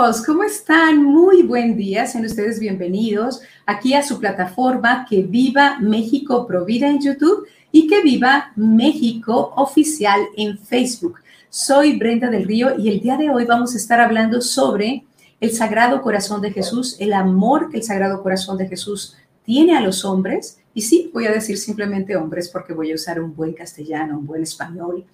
[0.00, 1.04] amigos, ¿cómo están?
[1.04, 7.02] Muy buen día, sean ustedes bienvenidos aquí a su plataforma Que Viva México Provida en
[7.02, 11.18] YouTube y Que Viva México Oficial en Facebook.
[11.50, 15.04] Soy Brenda del Río y el día de hoy vamos a estar hablando sobre
[15.38, 19.82] el Sagrado Corazón de Jesús, el amor que el Sagrado Corazón de Jesús tiene a
[19.82, 20.60] los hombres.
[20.72, 24.26] Y sí, voy a decir simplemente hombres porque voy a usar un buen castellano, un
[24.26, 25.04] buen español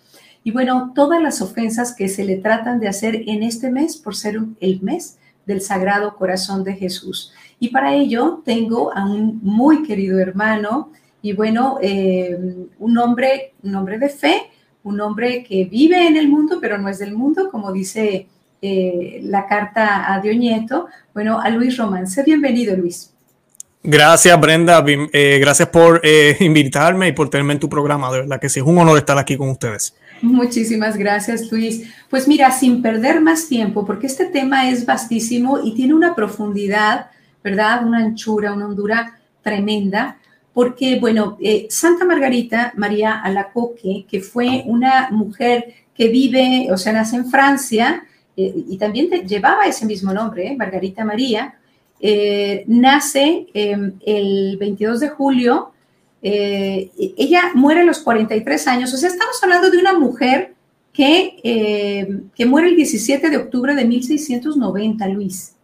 [0.46, 4.14] y bueno, todas las ofensas que se le tratan de hacer en este mes por
[4.14, 7.32] ser el mes del Sagrado Corazón de Jesús.
[7.58, 12.38] Y para ello tengo a un muy querido hermano y bueno, eh,
[12.78, 14.42] un hombre, un hombre de fe,
[14.84, 18.28] un hombre que vive en el mundo, pero no es del mundo, como dice
[18.62, 20.86] eh, la carta a Dionieto.
[21.12, 22.06] Bueno, a Luis Román.
[22.06, 23.12] Sé bienvenido, Luis.
[23.82, 24.84] Gracias, Brenda.
[24.86, 26.00] Eh, gracias por
[26.38, 28.12] invitarme y por tenerme en tu programa.
[28.12, 29.96] De verdad que sí, es un honor estar aquí con ustedes.
[30.22, 31.90] Muchísimas gracias, Luis.
[32.08, 37.10] Pues mira, sin perder más tiempo, porque este tema es vastísimo y tiene una profundidad,
[37.44, 37.86] ¿verdad?
[37.86, 40.18] Una anchura, una hondura tremenda,
[40.54, 46.92] porque, bueno, eh, Santa Margarita María Alacoque, que fue una mujer que vive, o sea,
[46.92, 48.04] nace en Francia,
[48.36, 50.56] eh, y también llevaba ese mismo nombre, ¿eh?
[50.56, 51.54] Margarita María,
[52.66, 55.72] nace em, el 22 de julio
[56.28, 60.54] eh, ella muere a los 43 años, o sea, estamos hablando de una mujer
[60.92, 65.54] que, eh, que muere el 17 de octubre de 1690, Luis.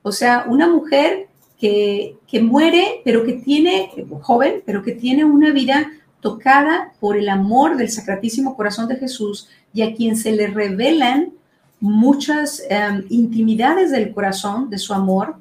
[0.00, 1.28] O sea, una mujer
[1.60, 3.90] que, que muere, pero que tiene,
[4.22, 9.50] joven, pero que tiene una vida tocada por el amor del Sacratísimo Corazón de Jesús
[9.74, 11.34] y a quien se le revelan
[11.80, 15.36] muchas em, intimidades del corazón, de su amor,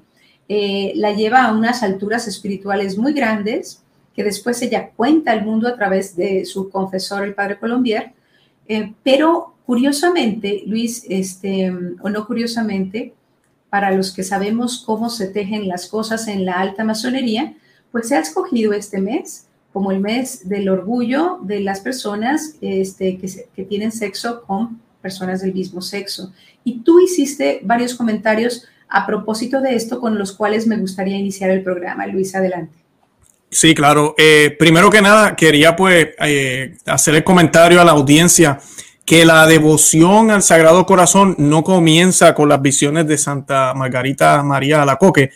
[0.49, 3.81] eh, la lleva a unas alturas espirituales muy grandes
[4.17, 8.13] que después ella cuenta al mundo a través de su confesor, el padre Colombier.
[8.67, 13.13] Eh, pero curiosamente, Luis, este, o no curiosamente,
[13.69, 17.55] para los que sabemos cómo se tejen las cosas en la alta masonería,
[17.91, 23.19] pues se ha escogido este mes como el mes del orgullo de las personas este,
[23.19, 26.33] que, que tienen sexo con personas del mismo sexo.
[26.63, 31.51] Y tú hiciste varios comentarios a propósito de esto con los cuales me gustaría iniciar
[31.51, 32.07] el programa.
[32.07, 32.86] Luis, adelante.
[33.49, 34.13] Sí, claro.
[34.17, 38.59] Eh, primero que nada, quería pues eh, hacer el comentario a la audiencia
[39.05, 44.81] que la devoción al Sagrado Corazón no comienza con las visiones de Santa Margarita María
[44.81, 45.31] Alacoque.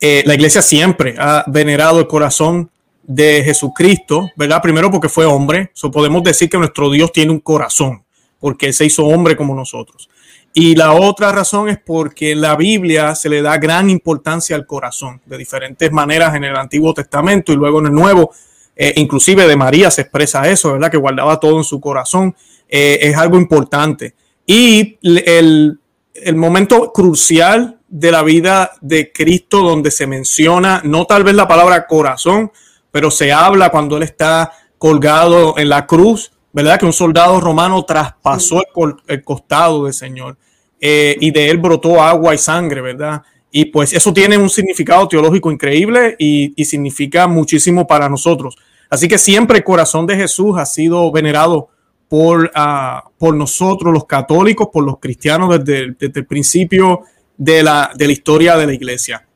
[0.00, 2.70] Eh, la iglesia siempre ha venerado el corazón
[3.02, 4.62] de Jesucristo, ¿verdad?
[4.62, 8.02] Primero porque fue hombre, so podemos decir que nuestro Dios tiene un corazón,
[8.38, 10.08] porque Él se hizo hombre como nosotros.
[10.52, 14.66] Y la otra razón es porque en la Biblia se le da gran importancia al
[14.66, 18.32] corazón, de diferentes maneras en el Antiguo Testamento y luego en el Nuevo,
[18.74, 20.90] eh, inclusive de María se expresa eso, ¿verdad?
[20.90, 22.34] Que guardaba todo en su corazón,
[22.68, 24.14] eh, es algo importante.
[24.44, 25.78] Y el,
[26.14, 31.46] el momento crucial de la vida de Cristo donde se menciona, no tal vez la
[31.46, 32.50] palabra corazón,
[32.90, 36.78] pero se habla cuando Él está colgado en la cruz, ¿verdad?
[36.78, 38.62] Que un soldado romano traspasó
[39.06, 40.36] el, costado del Señor
[40.80, 43.22] eh, y de él brotó agua y sangre, ¿verdad?
[43.52, 48.56] Y pues eso tiene un significado teológico increíble y, significa muchísimo para nosotros.
[48.88, 51.68] Así que siempre el corazón de Jesús ha sido venerado
[52.08, 57.02] por, ah, por nosotros los católicos, por los cristianos desde, el principio
[57.36, 59.26] de la, de la historia de la iglesia.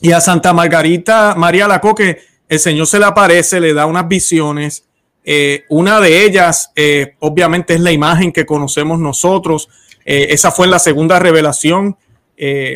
[0.00, 4.84] Y a Santa Margarita María Lacoque, el Señor se le aparece, le da unas visiones
[5.24, 9.70] eh, una de ellas, eh, obviamente, es la imagen que conocemos nosotros.
[10.04, 11.96] Eh, esa fue la segunda revelación.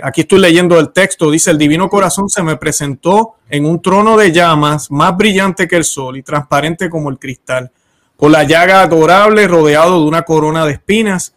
[0.02, 1.30] aquí estoy leyendo el texto.
[1.30, 5.76] Dice, el divino corazón se me presentó en un trono de llamas más brillante que
[5.76, 7.70] el sol y transparente como el cristal,
[8.16, 11.34] con la llaga adorable rodeado de una corona de espinas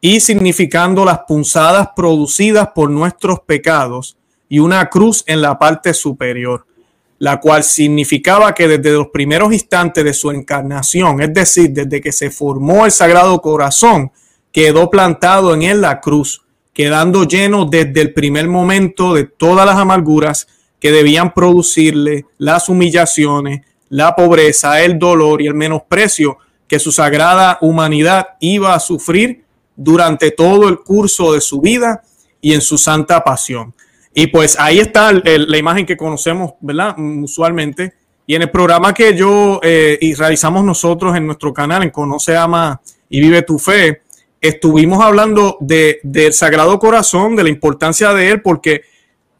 [0.00, 4.16] y significando las punzadas producidas por nuestros pecados
[4.48, 6.66] y una cruz en la parte superior
[7.22, 12.10] la cual significaba que desde los primeros instantes de su encarnación, es decir, desde que
[12.10, 14.10] se formó el Sagrado Corazón,
[14.50, 16.42] quedó plantado en él la cruz,
[16.72, 20.48] quedando lleno desde el primer momento de todas las amarguras
[20.80, 27.56] que debían producirle las humillaciones, la pobreza, el dolor y el menosprecio que su sagrada
[27.60, 29.44] humanidad iba a sufrir
[29.76, 32.02] durante todo el curso de su vida
[32.40, 33.74] y en su santa pasión.
[34.14, 36.94] Y pues ahí está la imagen que conocemos, ¿verdad?
[36.98, 37.94] Usualmente.
[38.26, 42.36] Y en el programa que yo eh, y realizamos nosotros en nuestro canal, en Conoce,
[42.36, 44.02] Ama y Vive tu Fe,
[44.40, 48.82] estuvimos hablando de, del Sagrado Corazón, de la importancia de él, porque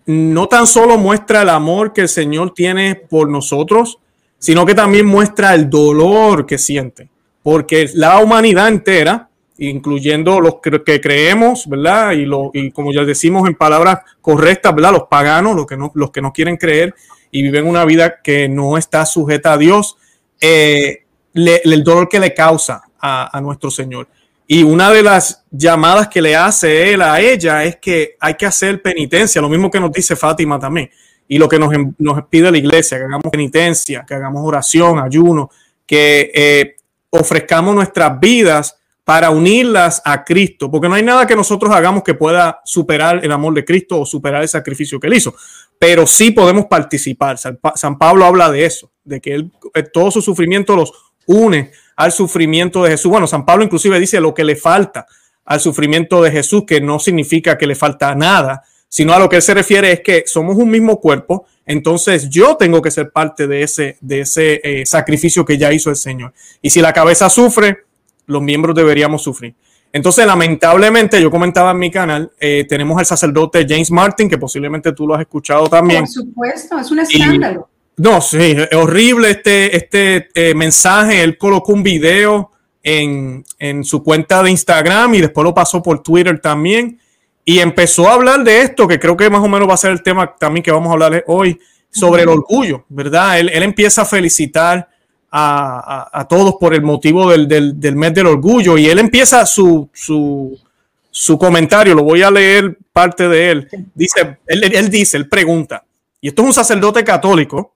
[0.07, 3.99] no tan solo muestra el amor que el Señor tiene por nosotros,
[4.39, 7.09] sino que también muestra el dolor que siente,
[7.43, 12.13] porque la humanidad entera incluyendo los que, creemos, ¿verdad?
[12.13, 14.93] Y, lo, y como ya decimos en palabras correctas, ¿verdad?
[14.93, 16.95] Los paganos, los que no, los que no quieren creer
[17.31, 19.97] y viven una vida que no está sujeta a Dios,
[20.41, 21.05] eh,
[21.35, 24.09] el dolor que le causa a, nuestro Señor.
[24.47, 28.47] Y una de las llamadas que le hace él a ella es que hay que
[28.47, 30.91] hacer penitencia, lo mismo que nos dice Fátima también,
[31.27, 35.51] y lo que nos, nos pide la iglesia, que hagamos penitencia, que hagamos oración, ayuno,
[35.87, 36.77] que eh,
[37.11, 42.15] ofrezcamos nuestras vidas para unirlas a Cristo, porque no hay nada que nosotros hagamos que
[42.15, 45.35] pueda superar el amor de Cristo o superar el sacrificio que él hizo,
[45.79, 47.37] pero sí podemos participar.
[47.39, 50.93] San Pablo habla de eso, de que él, eh, todo su sufrimiento los
[51.27, 53.11] une al sufrimiento de Jesús.
[53.11, 55.07] Bueno, San Pablo inclusive dice lo que le falta
[55.45, 59.37] al sufrimiento de Jesús, que no significa que le falta nada, sino a lo que
[59.37, 63.47] él se refiere es que somos un mismo cuerpo, entonces yo tengo que ser parte
[63.47, 66.33] de ese, de ese eh, sacrificio que ya hizo el Señor.
[66.61, 67.85] Y si la cabeza sufre,
[68.33, 69.55] los miembros deberíamos sufrir.
[69.93, 74.93] Entonces, lamentablemente, yo comentaba en mi canal, eh, tenemos al sacerdote James Martin, que posiblemente
[74.93, 76.01] tú lo has escuchado también.
[76.01, 77.69] Por supuesto, es un escándalo.
[77.99, 81.23] no, sí, es horrible este, este eh, mensaje.
[81.23, 82.51] Él colocó un video
[82.83, 86.99] en, en, su cuenta de Instagram y después lo pasó por Twitter también.
[87.45, 89.91] Y empezó a hablar de esto, que creo que más o menos va a ser
[89.91, 93.39] el tema también que vamos a hablar hoy, sobre el orgullo, ¿verdad?
[93.39, 94.89] Él, él empieza a felicitar
[95.35, 98.77] a, todos por el motivo del, mes del orgullo.
[98.77, 103.69] Y él empieza su, su, comentario, lo voy a leer parte de él.
[103.95, 105.85] Dice, él, dice, él pregunta,
[106.21, 107.75] y esto es un sacerdote católico,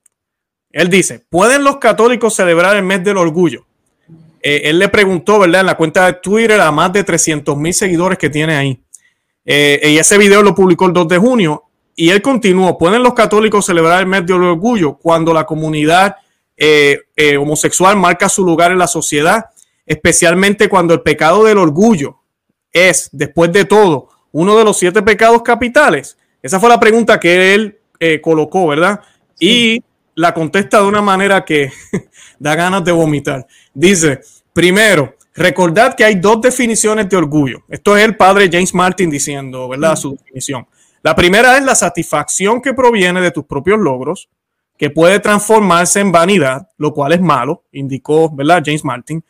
[0.70, 3.64] él dice, ¿pueden los católicos celebrar el mes del orgullo?
[4.43, 5.62] Eh, él le preguntó, ¿verdad?
[5.62, 8.79] En la cuenta de Twitter a más de 300 mil seguidores que tiene ahí.
[9.47, 11.62] Eh, y ese video lo publicó el 2 de junio.
[11.94, 16.17] Y él continuó, ¿pueden los católicos celebrar el mes del orgullo cuando la comunidad
[16.56, 19.47] eh, eh, homosexual marca su lugar en la sociedad,
[19.85, 22.20] especialmente cuando el pecado del orgullo
[22.73, 26.17] es, después de todo, uno de los siete pecados capitales?
[26.43, 29.00] Esa fue la pregunta que él eh, colocó, ¿verdad?
[29.38, 29.82] Y
[30.14, 31.70] la contesta de una manera que
[32.38, 33.47] da ganas de vomitar.
[33.73, 34.20] Dice,
[34.52, 37.64] primero, recordad que hay dos definiciones de orgullo.
[37.69, 39.97] Esto es el padre James Martin diciendo, ¿verdad?
[39.97, 40.67] Su definición.
[41.02, 44.29] La primera es la satisfacción que proviene de tus propios logros
[44.78, 48.62] que puede transformarse en vanidad, lo cual es malo, indicó ¿verdad?
[48.64, 49.25] James Martin.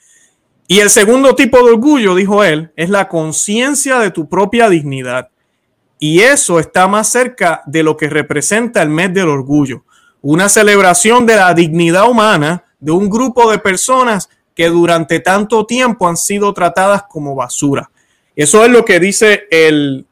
[0.69, 5.29] Y el segundo tipo de orgullo, dijo él, es la conciencia de tu propia dignidad.
[5.99, 9.85] Y eso está más cerca de lo que representa el mes del orgullo,
[10.21, 16.09] una celebración de la dignidad humana de un grupo de personas que durante tanto tiempo
[16.09, 17.91] han sido tratadas como basura.
[18.35, 20.05] Eso es lo que dice el,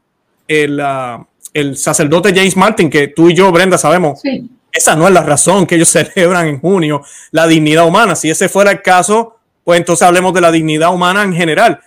[0.47, 4.21] el, ah, el sacerdote James Martin, que tú y yo, Brenda, sabemos.
[4.21, 8.15] Sí esa no es la razón que ellos celebran en junio, la dignidad humana.
[8.17, 11.81] Si ese fuera el caso, pues entonces hablemos de la dignidad humana en general.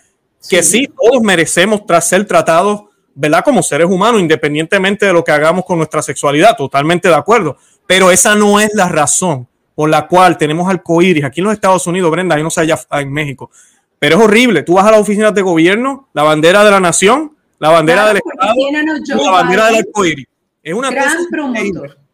[0.49, 3.43] Que sí, todos merecemos tras ser tratados, ¿verdad?
[3.43, 7.57] Como seres humanos, independientemente de lo que hagamos con nuestra sexualidad, totalmente de acuerdo.
[7.85, 11.85] Pero esa no es la razón por la cual tenemos arcoíris aquí en los Estados
[11.85, 13.51] Unidos, Brenda, y no sé allá en México.
[13.99, 14.63] Pero es horrible.
[14.63, 18.17] Tú vas a las oficinas de gobierno, la bandera de la nación, la bandera del
[18.17, 20.25] Estado, la bandera del arcoíris.
[20.63, 22.06] Es una gran promotor.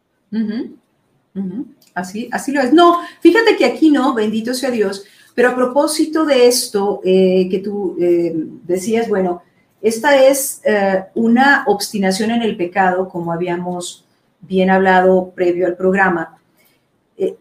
[1.94, 2.72] Así, así lo es.
[2.72, 7.58] No, fíjate que aquí no, bendito sea Dios, pero a propósito de esto eh, que
[7.58, 8.32] tú eh,
[8.64, 9.42] decías, bueno,
[9.82, 14.06] esta es eh, una obstinación en el pecado, como habíamos
[14.40, 16.38] bien hablado previo al programa.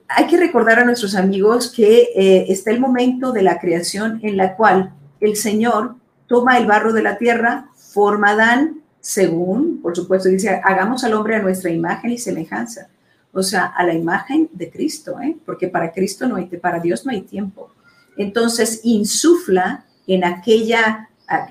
[0.07, 4.55] hay que recordar a nuestros amigos que está el momento de la creación en la
[4.55, 5.95] cual el Señor
[6.27, 11.36] toma el barro de la tierra, forma Adán, según, por supuesto, dice, hagamos al hombre
[11.36, 12.88] a nuestra imagen y semejanza.
[13.33, 15.36] O sea, a la imagen de Cristo, ¿eh?
[15.45, 17.69] porque para Cristo no hay, para Dios no hay tiempo.
[18.15, 21.10] Entonces, insufla en aquella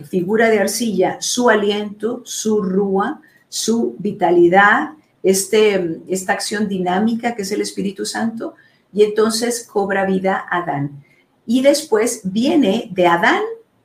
[0.08, 4.92] figura de arcilla su aliento, su rúa, su vitalidad,
[5.22, 8.54] este, esta acción dinámica que es el Espíritu Santo,
[8.94, 11.04] y entonces cobra vida Adán.
[11.44, 13.42] Y después viene de Adán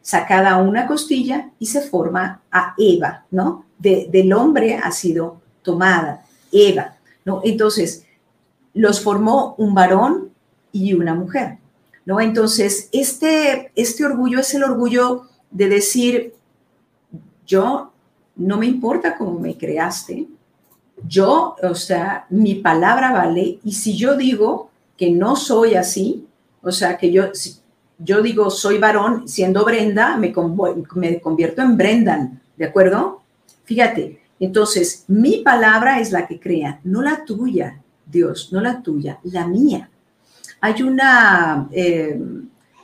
[0.07, 3.65] sacada una costilla y se forma a Eva, ¿no?
[3.77, 6.95] del hombre ha sido tomada Eva,
[7.25, 7.41] ¿no?
[7.43, 8.05] Entonces,
[8.73, 10.29] los formó un varón
[10.71, 11.57] y una mujer,
[12.05, 12.21] ¿no?
[12.21, 16.33] Entonces, este, este orgullo es el orgullo de decir,
[17.45, 17.91] yo
[18.37, 20.25] no me importa cómo me creaste,
[21.05, 26.25] yo, o sea, mi palabra vale, y si yo digo que no soy así,
[26.61, 27.25] o sea, que yo,
[27.99, 30.33] yo digo soy varón, siendo Brenda, me,
[30.95, 33.21] me convierto en Brendan, ¿de acuerdo?
[33.63, 39.19] Fíjate, entonces mi palabra es la que crea, no la tuya, Dios, no la tuya,
[39.23, 39.89] la mía.
[40.61, 42.19] Hay una, eh,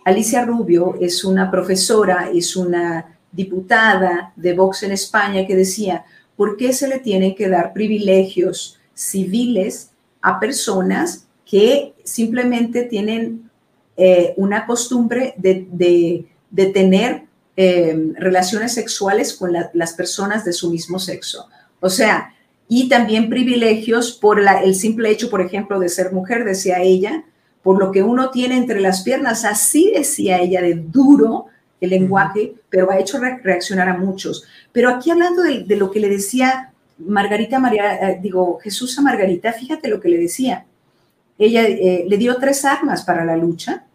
[0.04, 6.06] Alicia Rubio es una profesora, es una diputada de Vox en España que decía,
[6.36, 9.92] ¿por qué se le tienen que dar privilegios civiles
[10.22, 13.50] a personas que simplemente tienen
[13.98, 16.26] eh, una costumbre de,
[16.74, 17.24] tener
[17.56, 21.48] eh, relaciones sexuales con las personas de su mismo sexo?
[21.80, 22.34] O sea,
[22.68, 27.24] y también privilegios por el simple hecho, por ejemplo, de ser mujer, decía ella,
[27.62, 31.48] por lo que uno tiene entre las piernas, así decía ella de duro
[31.82, 34.46] el lenguaje, pero ha hecho reaccionar a muchos.
[34.72, 39.52] Pero aquí hablando de, lo que le decía Margarita María, eh, digo, Jesús a Margarita,
[39.52, 40.66] fíjate lo que le decía.
[41.38, 43.86] Ella eh, le dio tres armas para la lucha.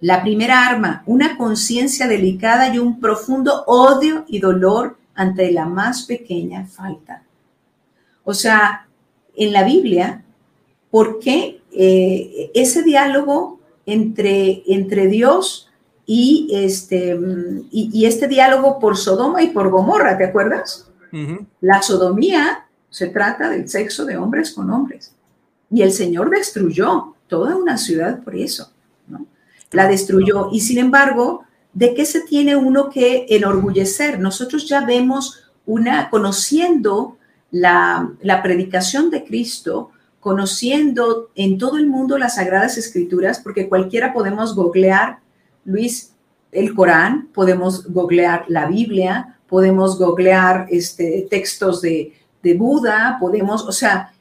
[0.00, 6.06] La primera arma, una conciencia delicada y un profundo odio y dolor ante la más
[6.06, 7.22] pequeña falta.
[8.24, 8.86] O sea,
[9.36, 10.24] en la Biblia,
[10.90, 15.70] ¿por qué eh, ese diálogo entre, entre Dios
[16.06, 17.16] y este,
[17.70, 20.90] y, este diálogo por Sodoma y por Gomorra, ¿te acuerdas?
[21.60, 25.14] La sodomía se trata del sexo de hombres con hombres.
[25.70, 28.72] Y el Señor destruyó toda una ciudad por eso.
[29.06, 29.26] ¿no?
[29.70, 30.48] La destruyó.
[30.52, 34.18] Y sin embargo, ¿de qué se tiene uno que enorgullecer?
[34.18, 37.16] Nosotros ya vemos una, conociendo
[37.50, 44.54] la, predicación de Cristo, conociendo en todo el mundo las sagradas escrituras, porque cualquiera podemos
[44.54, 45.20] googlear,
[45.64, 46.12] Luis,
[46.52, 52.12] el Corán, podemos googlear la Biblia, podemos googlear este, textos de,
[52.42, 54.12] de Buda, podemos, o sea,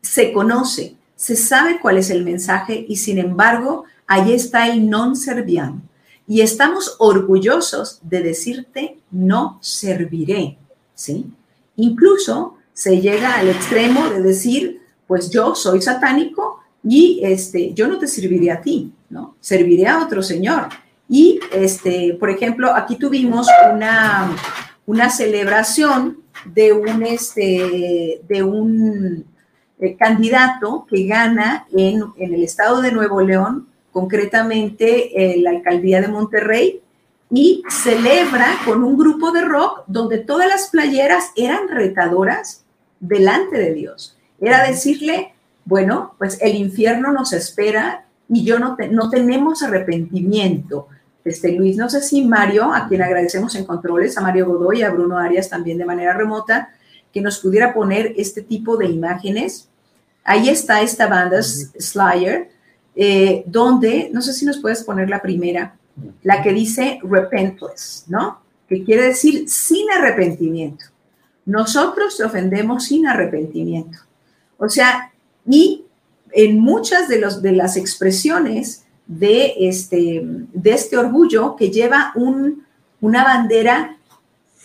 [0.00, 5.16] se conoce, se sabe cuál es el mensaje y sin embargo, ahí está el non
[5.16, 5.82] serviam.
[6.26, 10.56] Y estamos orgullosos de decirte no serviré,
[10.94, 11.26] ¿sí?
[11.76, 17.98] Incluso se llega al extremo de decir, pues yo soy satánico y este, yo no
[17.98, 19.34] te serviré a ti, ¿no?
[19.40, 20.68] Serviré a otro señor.
[21.08, 24.34] Y, este, por ejemplo, aquí tuvimos una,
[24.86, 29.24] una celebración de un, este, de un
[29.80, 36.06] eh, candidato que gana en, en, el estado de Nuevo León, concretamente la alcaldía de
[36.06, 36.80] Monterrey,
[37.30, 42.64] y celebra con un grupo de rock donde todas las playeras eran retadoras
[42.98, 44.16] delante de Dios.
[44.40, 45.34] Era decirle,
[45.64, 50.88] bueno, pues el infierno nos espera y yo no, no tenemos arrepentimiento.
[51.24, 54.90] Este, Luis, no sé si Mario, a quien agradecemos en controles, a Mario Godoy a
[54.90, 56.70] Bruno Arias también de manera remota,
[57.12, 59.68] que nos pudiera poner este tipo de imágenes.
[60.24, 62.50] Ahí está esta banda, Slayer,
[62.94, 65.76] eh, donde, no sé si nos puedes poner la primera,
[66.22, 68.40] la que dice repentless, ¿no?
[68.68, 70.86] Que quiere decir sin arrepentimiento.
[71.46, 73.98] Nosotros te ofendemos sin arrepentimiento.
[74.58, 75.12] O sea,
[75.46, 75.84] y
[76.32, 82.64] en muchas de, los, de las expresiones de este, de este orgullo que lleva un,
[83.00, 83.96] una bandera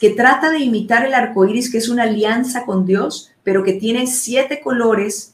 [0.06, 3.74] que trata de imitar el arco iris, que es una alianza con Dios, pero que
[3.74, 5.34] tiene siete colores,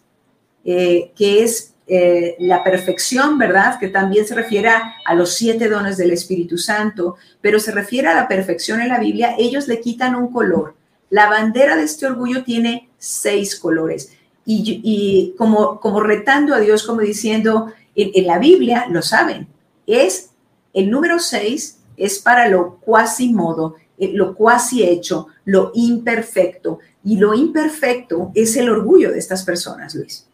[0.63, 3.77] eh, que es eh, la perfección, ¿verdad?
[3.81, 8.15] Que también se refiere a, los siete dones del Espíritu Santo, pero se refiere a
[8.15, 10.73] la perfección en la Biblia, ellos le quitan un color.
[11.09, 14.13] La bandera de este orgullo tiene seis colores.
[14.45, 19.49] Y, como, retando a Dios, como diciendo, en, la Biblia lo saben,
[19.85, 20.29] es
[20.73, 26.79] el número seis, es para lo cuasi modo, eh, lo cuasi hecho, lo imperfecto.
[27.03, 30.27] Y lo imperfecto es el orgullo de estas personas, Luis.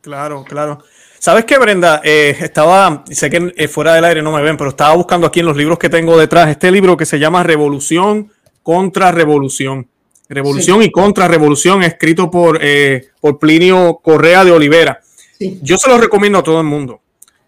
[0.00, 0.82] Claro, claro.
[1.18, 2.00] ¿Sabes qué, Brenda?
[2.04, 5.40] Eh, estaba, sé que eh, fuera del aire no me ven, pero estaba buscando aquí
[5.40, 8.30] en los libros que tengo detrás este libro que se llama Revolución
[8.62, 9.88] contra Revolución.
[10.28, 15.00] Revolución y contra Revolución, escrito por, eh, por Plinio Correa de Olivera.
[15.62, 17.00] Yo se lo recomiendo a todo el mundo,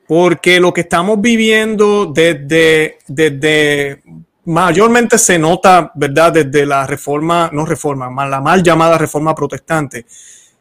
[0.07, 4.03] porque lo que estamos viviendo desde, desde
[4.49, 6.33] mayormente se nota, ¿verdad?
[6.33, 10.05] Desde la reforma, no reforma, la mal llamada reforma protestante,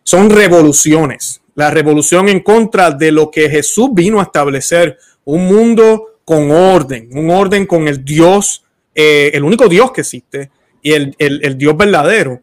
[0.04, 6.20] son revoluciones la revolución en contra de lo que Jesús vino a establecer, un mundo
[6.24, 8.64] con orden, un orden con el Dios,
[8.94, 10.52] eh, el único Dios que existe
[10.84, 12.42] y el, Dios verdadero.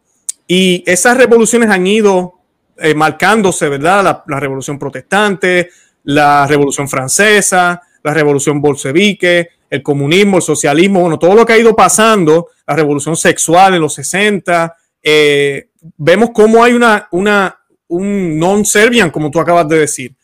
[0.48, 2.40] Y esas revoluciones han ido
[2.76, 4.24] eh, marcándose, ¿verdad?
[4.26, 5.70] La, revolución protestante,
[6.02, 11.58] la revolución francesa, la revolución bolchevique, el comunismo, el socialismo, bueno, todo lo que ha
[11.58, 18.38] ido pasando, la revolución sexual en los 60, eh, vemos cómo hay una, una, un
[18.38, 20.14] non-Serbian, como tú acabas de decir,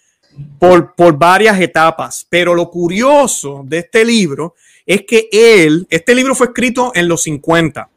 [0.59, 2.25] por, por varias etapas.
[2.30, 4.54] Pero lo curioso de este libro
[4.87, 7.88] es que él, este libro fue escrito en los 50.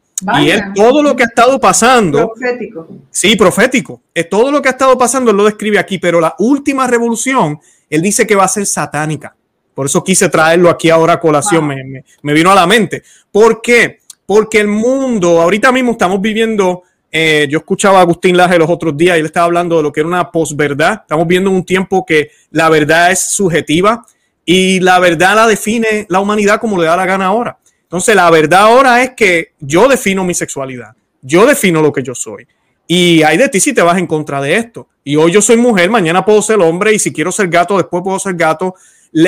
[0.42, 2.32] Y él, todo lo que ha estado pasando.
[2.34, 2.88] Profético.
[3.12, 4.02] Sí, profético.
[4.12, 7.60] Es todo lo que ha estado pasando, él lo describe aquí, pero la última revolución,
[7.92, 9.36] él dice que va a ser satánica.
[9.74, 13.04] Por eso quise traerlo aquí ahora a colación, me, me, vino a la mente.
[13.32, 14.00] ¿Por qué?
[14.26, 18.96] Porque el mundo, ahorita mismo estamos viviendo, eh, yo escuchaba a Agustín Laje los otros
[18.96, 21.02] días y él estaba hablando de lo que era una posverdad.
[21.02, 24.06] Estamos viendo un tiempo que la verdad es subjetiva
[24.46, 27.58] y la verdad la define la humanidad como le da la gana ahora.
[27.84, 32.16] Entonces, la verdad ahora es que yo defino mi sexualidad, yo defino lo que yo
[32.16, 32.48] soy.
[32.88, 34.88] Y hay de ti si te vas en contra de esto.
[35.04, 38.04] Y hoy yo soy mujer, mañana puedo ser hombre y si quiero ser gato, después
[38.04, 38.76] puedo ser gato.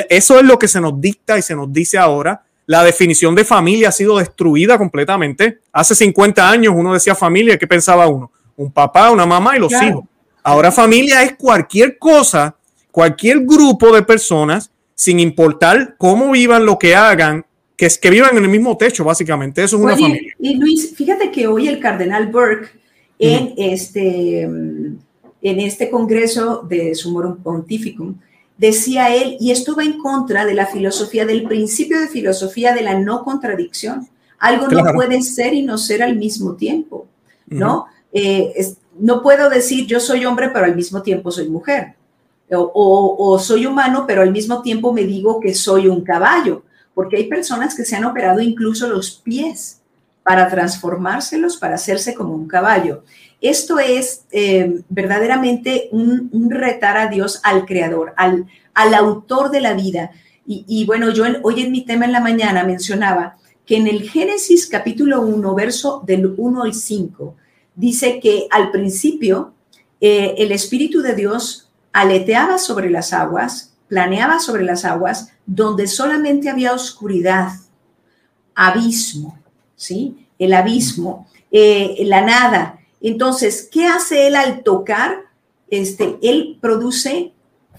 [0.08, 2.42] Eso es lo que se nos dicta y se nos dice ahora.
[2.66, 5.60] La definición de familia ha sido destruida completamente.
[5.72, 8.32] Hace 50 años uno decía familia, ¿qué pensaba uno?
[8.56, 10.04] Un papá, una mamá y los hijos.
[10.42, 12.56] Ahora familia es cualquier cosa,
[12.90, 17.44] cualquier grupo de personas, sin importar cómo vivan, lo que hagan,
[17.76, 19.62] que, es, que vivan en el mismo techo, básicamente.
[19.62, 20.32] Eso es una familia.
[20.40, 22.70] Y Luis, fíjate que hoy el cardenal Burke
[23.18, 25.00] en, este, en
[25.42, 28.16] este congreso de Sumorum Pontificum,
[28.56, 32.82] decía él, y esto va en contra de la filosofía, del principio de filosofía de
[32.82, 34.08] la no contradicción.
[34.38, 37.06] Algo no puede ser y no ser al mismo tiempo,
[37.46, 37.86] ¿no?
[38.12, 41.94] Eh, no puedo decir yo soy hombre, pero al mismo tiempo soy mujer.
[42.50, 46.62] O, o, soy humano, pero al mismo tiempo me digo que soy un caballo,
[46.94, 49.80] porque hay personas que se han operado incluso los pies
[50.22, 53.02] para transformárselos, para hacerse como un caballo.
[53.40, 58.46] Esto es eh, verdaderamente un, retar a Dios, al creador, al,
[58.94, 60.10] autor de la vida.
[60.48, 64.68] Y, bueno, yo hoy en mi tema en la mañana mencionaba que en el Génesis
[64.68, 67.34] capítulo 1, verso del 1 al 5,
[67.74, 69.54] dice que al principio
[70.00, 76.48] eh, el Espíritu de Dios aleteaba sobre las aguas, planeaba sobre las aguas, donde solamente
[76.48, 77.48] había oscuridad,
[78.54, 79.38] abismo.
[79.74, 80.26] ¿sí?
[80.38, 82.75] El abismo, eh, la nada.
[83.00, 85.24] Entonces, ¿qué hace él al tocar?
[85.68, 87.32] Este, él produce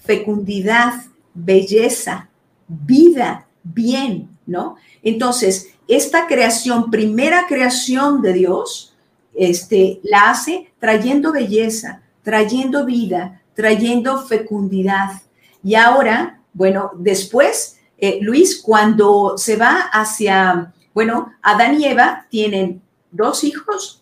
[0.04, 0.94] fecundidad,
[1.34, 2.30] belleza,
[2.68, 4.76] vida, bien, ¿no?
[5.04, 8.96] Entonces, esta creación, primera creación de Dios,
[9.34, 15.22] este, la hace trayendo belleza, trayendo vida, trayendo fecundidad.
[15.64, 22.82] Y ahora, bueno, después, eh, Luis, cuando se va hacia bueno, Adán y Eva tienen
[23.12, 24.02] dos hijos,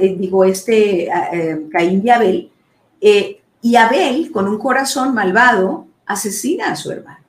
[0.00, 2.50] Eh, digo, este eh, Caín y Abel,
[3.00, 7.24] eh, y Abel, con un corazón malvado, asesina a su hermano.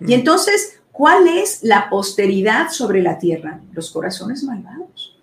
[0.00, 3.60] Y entonces, ¿cuál es la posteridad sobre la tierra?
[3.72, 5.16] Los corazones malvados.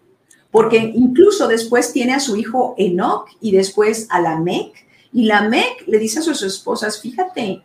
[0.49, 4.86] Porque incluso después tiene a su hijo Enoch y después a Lamec.
[5.13, 7.62] Y Lamec le dice a sus esposas, fíjate,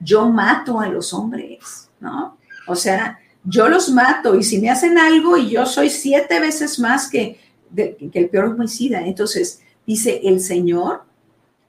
[0.00, 2.36] yo mato a los hombres, ¿no?
[2.66, 6.78] O sea, yo los mato y si me hacen algo y yo soy siete veces
[6.78, 7.38] más que,
[7.74, 9.06] que el peor homicida.
[9.06, 11.02] Entonces, dice, el Señor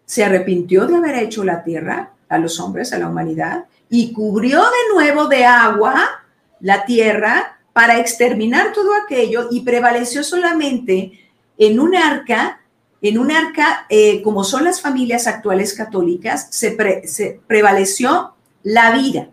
[0.06, 4.60] se arrepintió de haber hecho la tierra a los hombres, a la humanidad, y cubrió
[4.62, 6.24] de nuevo de agua
[6.60, 11.20] la tierra para exterminar todo aquello y prevaleció solamente
[11.58, 12.62] en un arca,
[13.02, 19.30] en un arca, eh, como son las familias actuales católicas, se, se prevaleció la vida.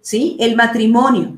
[0.00, 0.36] ¿sí?
[0.40, 1.36] El matrimonio,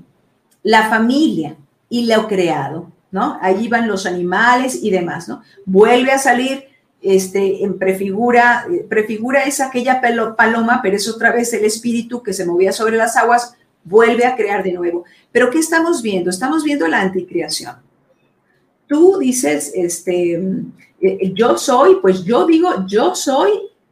[0.62, 1.56] la familia
[1.88, 3.38] y lo creado, ¿no?
[3.40, 5.42] Allí van los animales y demás, ¿no?
[5.64, 6.64] Vuelve a salir
[7.00, 10.00] este, en prefigura, prefigura es aquella
[10.36, 14.34] paloma, pero es otra vez el espíritu que se movía sobre las aguas, vuelve a
[14.34, 15.04] crear de nuevo.
[15.30, 16.30] Pero ¿qué estamos viendo?
[16.30, 17.76] Estamos viendo la anticreación.
[18.86, 20.40] Tú dices, este,
[21.00, 23.50] eh, yo soy, pues yo digo, yo soy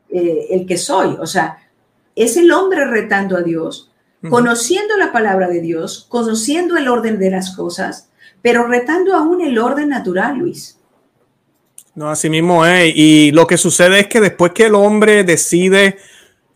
[0.09, 1.59] eh, el que soy, o sea,
[2.15, 3.91] es el hombre retando a Dios,
[4.29, 8.10] conociendo la palabra de Dios, conociendo el orden de las cosas,
[8.43, 10.79] pero retando aún el orden natural, Luis.
[11.95, 12.93] No, así mismo es.
[12.95, 15.99] Y lo que sucede es que después que el hombre decide,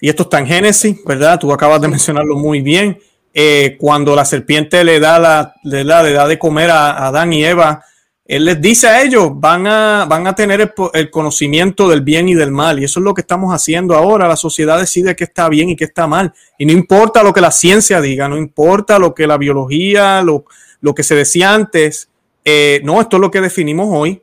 [0.00, 1.38] y esto está en Génesis, ¿verdad?
[1.38, 2.98] Tú acabas de mencionarlo muy bien.
[3.32, 7.84] Eh, cuando la serpiente le da, la, le da, de comer a Adán y Eva,
[8.24, 12.34] él les dice a ellos, van a, van a tener el, conocimiento del bien y
[12.34, 12.78] del mal.
[12.78, 14.28] Y eso es lo que estamos haciendo ahora.
[14.28, 16.32] La sociedad decide qué está bien y qué está mal.
[16.58, 20.46] Y no importa lo que la ciencia diga, no importa lo que la biología, lo,
[20.84, 22.10] lo que se decía antes.
[22.44, 24.20] Eh, no, esto es lo que definimos hoy,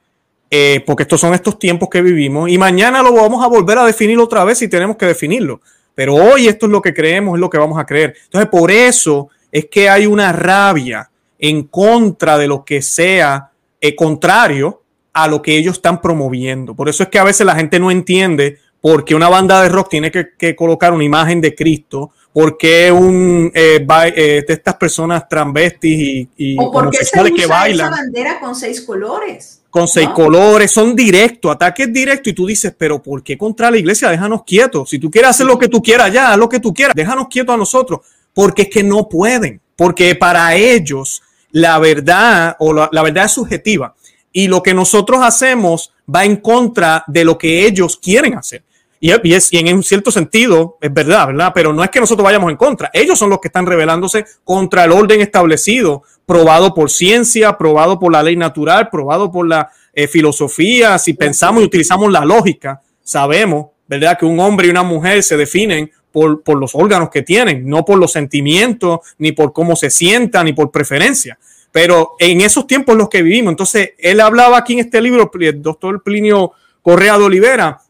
[0.52, 2.52] eh, porque estos son estos tiempos que vivimos.
[2.52, 5.60] Y mañana lo vamos a volver a definir otra vez si tenemos que definirlo.
[5.96, 8.16] Pero hoy esto es lo que creemos, es lo que vamos a creer.
[8.26, 13.50] Entonces, por eso es que hay una rabia en contra de lo que sea
[13.82, 16.76] eh, contrario a lo que ellos están promoviendo.
[16.76, 19.70] Por eso es que a veces la gente no entiende por qué una banda de
[19.70, 24.76] rock tiene que, colocar una imagen de Cristo, por qué un, eh, eh, de estas
[24.76, 26.72] personas transvestis y, o
[27.36, 27.94] que bailan.
[27.94, 29.62] Esa bandera con seis colores.
[29.70, 33.78] Con seis colores, son directos, ataques directos, y tú dices, pero ¿por qué contra la
[33.78, 34.10] iglesia?
[34.10, 34.90] Déjanos quietos.
[34.90, 37.28] Si tú quieres hacer lo que tú quieras, ya, haz lo que tú quieras, déjanos
[37.30, 38.02] quietos a nosotros.
[38.34, 43.94] porque es que no pueden, porque para ellos la verdad o la, verdad es subjetiva
[44.32, 48.64] y lo que nosotros hacemos va en contra de lo que ellos quieren hacer.
[49.04, 51.52] Y, es, en un cierto sentido es verdad, ¿verdad?
[51.56, 52.92] Pero no es que nosotros vayamos en contra.
[52.94, 58.12] Ellos son los que están rebelándose contra el orden establecido, probado por ciencia, probado por
[58.12, 61.00] la ley natural, probado por la eh, filosofía.
[61.00, 64.20] Si pensamos y utilizamos la lógica, sabemos, ¿verdad?
[64.20, 67.84] Que un hombre y una mujer se definen por, por los órganos que tienen, no
[67.84, 71.40] por los sentimientos, ni por cómo se sientan, ni por preferencia.
[71.72, 75.62] Pero en esos tiempos los que vivimos, entonces él hablaba aquí en este libro, el
[75.64, 76.52] doctor Plinio
[76.84, 77.82] Correa de Olivera,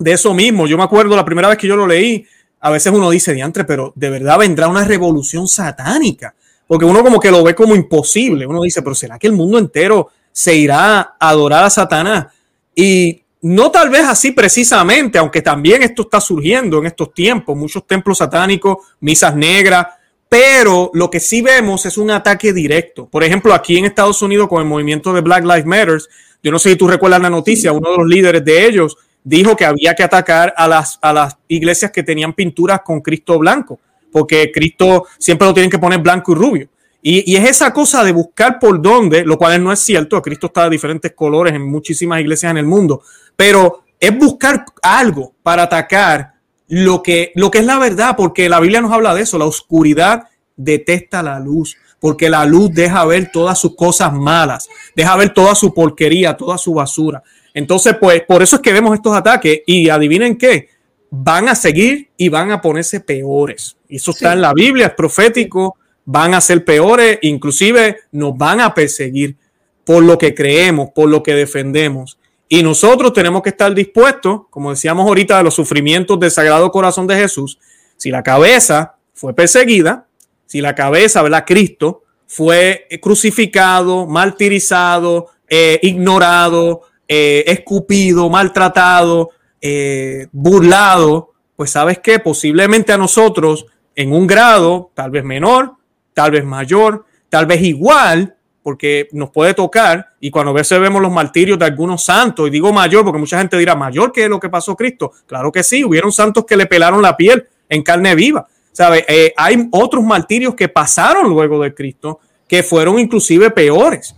[0.00, 0.66] de eso mismo.
[0.66, 2.26] Yo me acuerdo la primera vez que yo lo leí,
[2.60, 6.34] a veces uno dice, diantre, pero de verdad vendrá una revolución satánica,
[6.66, 8.46] porque uno como que lo ve como imposible.
[8.46, 12.26] Uno dice, pero ¿será que el mundo entero se irá a adorar a Satanás?
[12.74, 17.86] Y no tal vez así precisamente, aunque también esto está surgiendo en estos tiempos, muchos
[17.86, 19.86] templos satánicos, misas negras,
[20.28, 23.06] pero lo que sí vemos es un ataque directo.
[23.06, 26.00] Por ejemplo, aquí en Estados Unidos con el movimiento de Black Lives Matter,
[26.42, 29.56] yo no sé si tú recuerdas la noticia, uno de los líderes de ellos dijo
[29.56, 33.80] que había que atacar a las, a las iglesias que tenían pinturas con Cristo blanco,
[34.12, 36.68] porque Cristo siempre lo tienen que poner blanco y rubio.
[37.02, 40.64] Y, es esa cosa de buscar por dónde, lo cual no es cierto, Cristo está
[40.64, 43.02] de diferentes colores en muchísimas iglesias en el mundo,
[43.36, 46.34] pero es buscar algo para atacar
[46.68, 49.46] lo que, lo que es la verdad, porque la Biblia nos habla de eso, la
[49.46, 50.24] oscuridad
[50.56, 55.54] detesta la luz, porque la luz deja ver todas sus cosas malas, deja ver toda
[55.54, 57.22] su porquería, toda su basura.
[57.54, 60.68] Entonces, pues por eso es que vemos estos ataques y adivinen qué,
[61.10, 63.76] van a seguir y van a ponerse peores.
[63.88, 68.74] Eso está en la Biblia, es profético, van a ser peores, inclusive nos van a
[68.74, 69.36] perseguir
[69.84, 72.18] por lo que creemos, por lo que defendemos.
[72.48, 77.06] Y nosotros tenemos que estar dispuestos, como decíamos ahorita, a los sufrimientos del Sagrado Corazón
[77.06, 77.58] de Jesús.
[77.96, 80.06] Si la cabeza fue perseguida,
[80.46, 81.44] si la cabeza, ¿verdad?
[81.46, 92.92] Cristo fue crucificado, martirizado, eh, ignorado, eh, escupido, maltratado, eh, burlado, pues sabes que posiblemente
[92.92, 95.72] a nosotros en un grado tal vez menor,
[96.14, 101.02] tal vez mayor, tal vez igual, porque nos puede tocar y cuando a veces vemos
[101.02, 104.38] los martirios de algunos santos, y digo mayor porque mucha gente dirá mayor que lo
[104.38, 108.14] que pasó Cristo, claro que sí, hubieron santos que le pelaron la piel en carne
[108.14, 109.04] viva, ¿sabe?
[109.08, 114.14] Eh, hay otros martirios que pasaron luego de Cristo que fueron inclusive peores,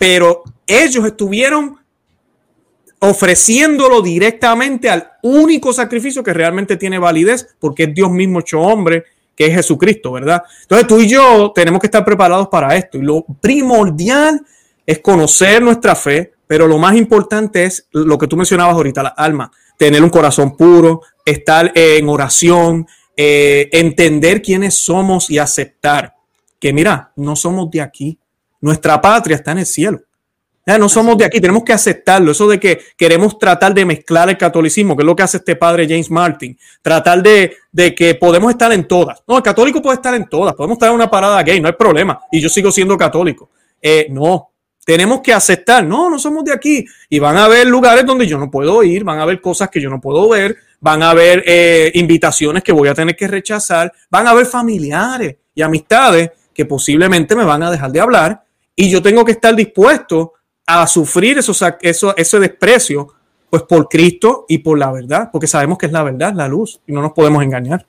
[0.00, 1.78] pero ellos estuvieron
[3.00, 9.04] ofreciéndolo directamente al único sacrificio que realmente tiene validez, porque es Dios mismo hecho hombre,
[9.36, 10.42] que es Jesucristo, ¿verdad?
[10.62, 12.96] Entonces tú y yo tenemos que estar preparados para esto.
[12.96, 14.40] Y lo primordial
[14.86, 19.10] es conocer nuestra fe, pero lo más importante es lo que tú mencionabas ahorita, la
[19.10, 22.86] alma, tener un corazón puro, estar en oración,
[23.18, 26.14] eh, entender quiénes somos y aceptar
[26.58, 28.18] que, mira, no somos de aquí,
[28.60, 30.00] nuestra patria está en el cielo
[30.78, 32.32] no somos de aquí, tenemos que aceptarlo.
[32.32, 35.56] Eso de que queremos tratar de mezclar el catolicismo, que es lo que hace este
[35.56, 36.56] padre James Martin.
[36.82, 37.56] Tratar de,
[37.96, 39.22] que podemos estar en todas.
[39.26, 40.54] No, el católico puede estar en todas.
[40.54, 42.20] Podemos estar en una parada gay, no hay problema.
[42.30, 43.50] Y yo sigo siendo católico.
[43.80, 44.50] Eh, no,
[44.84, 45.84] tenemos que aceptar.
[45.84, 46.84] No, no somos de aquí.
[47.08, 49.80] Y van a haber lugares donde yo no puedo ir, van a haber cosas que
[49.80, 53.92] yo no puedo ver, van a haber eh, invitaciones que voy a tener que rechazar,
[54.10, 58.44] van a haber familiares y amistades que posiblemente me van a dejar de hablar.
[58.80, 60.32] Y yo tengo que estar dispuesto
[60.66, 63.08] a sufrir eso, eso, ese desprecio,
[63.50, 66.80] pues por Cristo y por la verdad, porque sabemos que es la verdad, la luz,
[66.86, 67.86] y no nos podemos engañar.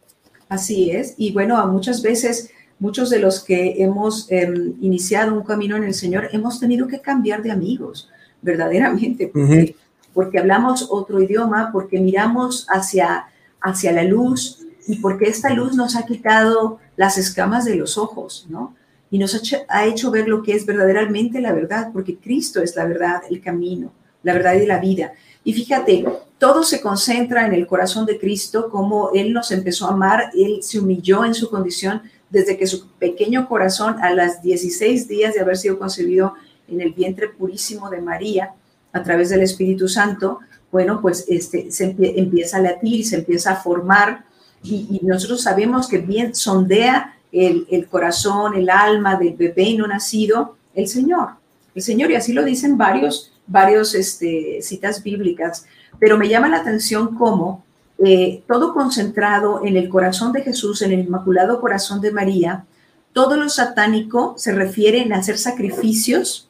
[0.50, 5.78] Así es, y bueno, muchas veces, muchos de los que hemos em, iniciado un camino
[5.78, 8.10] en el Señor, hemos tenido que cambiar de amigos,
[8.42, 9.78] verdaderamente, porque,
[10.14, 13.28] porque hablamos otro idioma, porque miramos hacia,
[13.62, 18.46] hacia la luz y porque esta luz nos ha quitado las escamas de los ojos,
[18.50, 18.76] ¿no?
[19.12, 19.36] Y nos
[19.68, 23.42] ha hecho, ver lo que es verdaderamente la verdad, porque Cristo es la verdad, el
[23.42, 23.92] camino,
[24.24, 25.12] la verdad y la vida.
[25.44, 26.06] Y fíjate,
[26.38, 30.60] todo se concentra en el corazón de Cristo, como Él nos empezó a amar, Él
[30.64, 35.42] se humilló en su condición desde que su pequeño corazón, a las 16 días de
[35.42, 36.36] haber sido concebido
[36.70, 38.54] en el vientre purísimo de María,
[38.94, 40.40] a través del Espíritu Santo,
[40.72, 44.24] bueno, pues este, se empieza a latir, se empieza a formar,
[44.64, 50.58] y, y nosotros sabemos que bien sondea el, corazón, el alma del bebé no nacido,
[50.74, 51.30] el Señor.
[51.74, 55.66] El Señor, y así lo dicen varios, varios este, citas bíblicas,
[56.00, 57.64] pero me llama la atención cómo
[58.04, 62.66] eh, todo concentrado en el corazón de Jesús, en el Inmaculado Corazón de María,
[63.14, 66.50] todo lo satánico se refiere a hacer sacrificios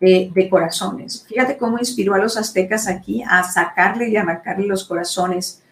[0.00, 1.24] de, de, corazones.
[1.26, 5.62] Fíjate cómo inspiró a los aztecas aquí a sacarle y arrancarle los corazones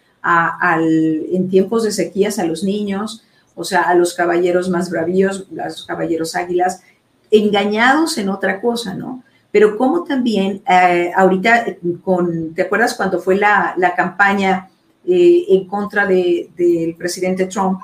[1.31, 3.23] en tiempos de sequías a los niños,
[3.57, 6.83] o sea, a los caballeros más bravíos, los caballeros águilas,
[7.31, 9.23] engañados en otra cosa, ¿no?
[9.51, 11.65] Pero como también eh, ahorita,
[12.03, 14.69] con, ¿te acuerdas cuando fue la, campaña
[15.05, 17.81] eh, en contra del presidente Trump?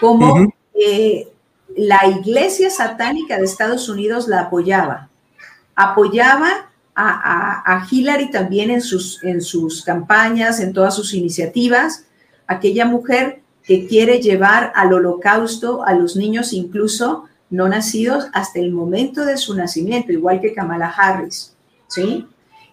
[0.00, 1.26] Como eh,
[1.76, 5.08] la iglesia satánica de Estados Unidos la apoyaba.
[5.74, 12.04] Apoyaba a, Hillary también en sus, en sus campañas, en todas sus iniciativas.
[12.46, 18.72] Aquella mujer que quiere llevar al holocausto a los niños incluso no nacidos hasta el
[18.72, 21.54] momento de su nacimiento, igual que Kamala Harris,
[21.88, 22.26] ¿sí?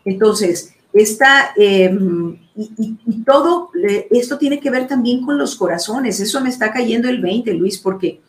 [0.06, 3.72] Entonces, esta, em, y, todo
[4.12, 7.80] esto tiene que ver también con los corazones, eso me está cayendo el 20, Luis,
[7.80, 8.20] porque,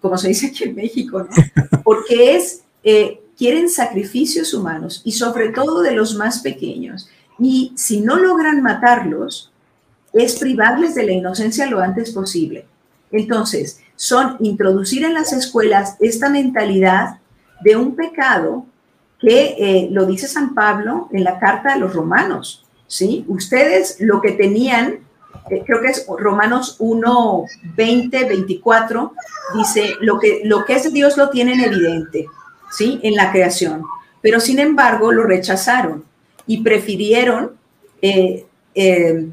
[0.00, 1.28] como se dice aquí en México, ¿no?
[1.84, 8.00] Porque es, eh, quieren sacrificios humanos y sobre todo de los más pequeños, y si
[8.00, 9.52] no logran matarlos,
[10.16, 12.66] es privarles de la inocencia lo antes posible.
[13.12, 17.18] Entonces, son introducir en las escuelas esta mentalidad
[17.62, 18.66] de un pecado
[19.20, 23.24] que lo eh, dice San Pablo en la carta de los romanos, ¿sí?
[23.28, 25.00] Ustedes lo que tenían,
[25.50, 27.44] eh, creo que es Romanos 1,
[27.76, 29.12] 20, 24,
[29.54, 32.26] dice, lo que, lo que es Dios lo tienen evidente,
[32.70, 33.00] ¿sí?
[33.02, 33.82] En la creación,
[34.20, 36.04] pero sin embargo lo rechazaron
[36.46, 37.52] y prefirieron
[38.02, 38.45] eh,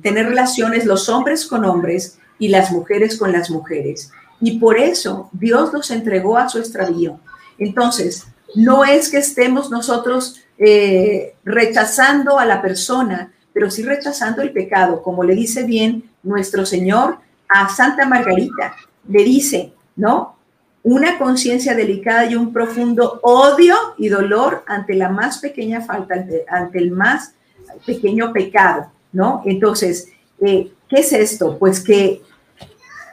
[0.02, 4.12] tener relaciones los hombres con hombres y las mujeres con las mujeres.
[4.40, 7.20] Y por eso Dios los entregó a su extravío.
[7.58, 8.26] Entonces,
[8.56, 15.02] no es que estemos nosotros eh, rechazando a la persona, pero sí rechazando el pecado,
[15.02, 17.18] como le dice bien nuestro Señor
[17.50, 18.76] a Santa Margarita.
[19.08, 20.36] Le dice, ¿no?
[20.84, 26.16] Una conciencia delicada y un profundo odio y dolor ante la más pequeña falta,
[26.50, 27.34] ante, el más
[27.86, 29.42] pequeño pecado, ¿no?
[29.46, 30.10] Entonces,
[30.42, 31.58] eh, ¿qué es esto?
[31.58, 32.22] Pues que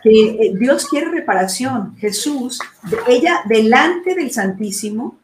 [0.02, 1.96] que eh, Dios quiere reparación.
[1.98, 2.58] Jesús,
[3.06, 5.18] ella delante del Santísimo,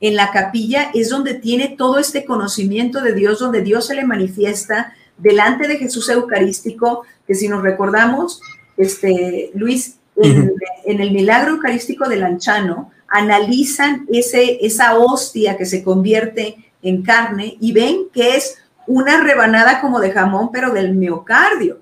[0.00, 4.04] en la capilla, es donde tiene todo este conocimiento de Dios, donde Dios se le
[4.04, 8.42] manifiesta delante de Jesús Eucarístico, que si nos recordamos,
[8.76, 16.72] este, Luis, en, el milagro eucarístico del Anchano, analizan ese, esa hostia que se convierte
[16.82, 21.80] en carne y ven que es una rebanada como de jamón, pero del miocardio.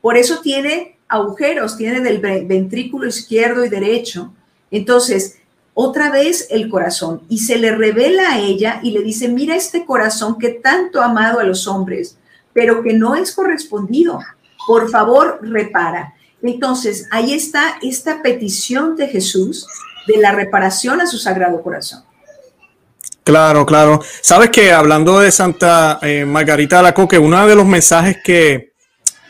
[0.00, 4.32] Por eso tiene agujeros tiene del ventrículo izquierdo y derecho.
[4.70, 5.38] Entonces,
[5.74, 9.84] otra vez el corazón y se le revela a ella y le dice, mira este
[9.84, 12.16] corazón que tanto ha amado a los hombres,
[12.54, 14.18] pero que no es correspondido.
[14.66, 16.14] Por favor, repara.
[16.42, 19.68] Entonces, ahí está esta petición de Jesús
[20.06, 22.04] de la reparación a su sagrado corazón.
[23.24, 24.00] Claro, claro.
[24.20, 28.72] Sabes que hablando de Santa eh, Margarita de la Coque, uno de los mensajes que,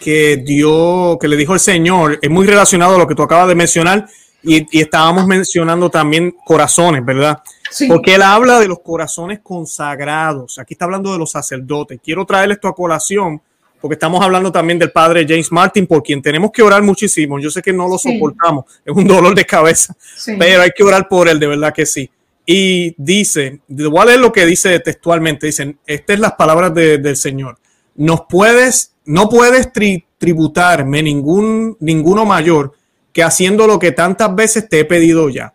[0.00, 3.48] que dio, que le dijo el Señor, es muy relacionado a lo que tú acabas
[3.48, 4.07] de mencionar
[4.42, 7.40] y, estábamos mencionando también corazones, ¿verdad?
[7.88, 10.59] Porque él habla de los corazones consagrados.
[10.59, 12.00] Aquí está hablando de los sacerdotes.
[12.02, 13.40] Quiero traer esto a colación
[13.81, 17.40] porque estamos hablando también del padre James Martin, por quien tenemos que orar muchísimo.
[17.40, 19.96] Yo sé que no lo soportamos, es un dolor de cabeza,
[20.38, 22.09] pero hay que orar por él, de verdad que sí.
[22.44, 27.59] Y dice, igual es lo que dice textualmente, dicen, estas es las palabras del Señor.
[27.94, 29.70] Nos puedes no puedes
[30.18, 32.72] tributarme ningún, ninguno mayor
[33.12, 35.55] que haciendo lo que tantas veces te he pedido ya.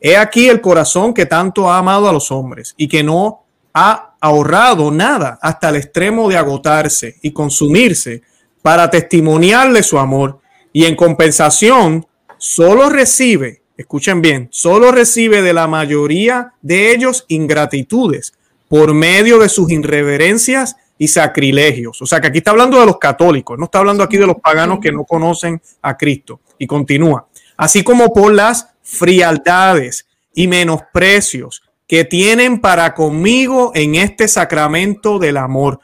[0.00, 4.14] He aquí el corazón que tanto ha amado a los hombres y que no ha
[4.20, 8.22] ahorrado nada hasta el extremo de agotarse y consumirse
[8.62, 10.40] para testimoniarle su amor
[10.72, 12.06] y en compensación
[12.38, 18.34] solo recibe, escuchen bien, solo recibe de la mayoría de ellos ingratitudes
[18.68, 22.00] por medio de sus irreverencias y sacrilegios.
[22.02, 24.36] O sea que aquí está hablando de los católicos, no está hablando aquí de los
[24.36, 26.40] paganos que no conocen a Cristo.
[26.58, 27.26] Y continúa.
[27.56, 35.38] Así como por las frialdades y menosprecios que tienen para conmigo en este sacramento del
[35.38, 35.80] amor.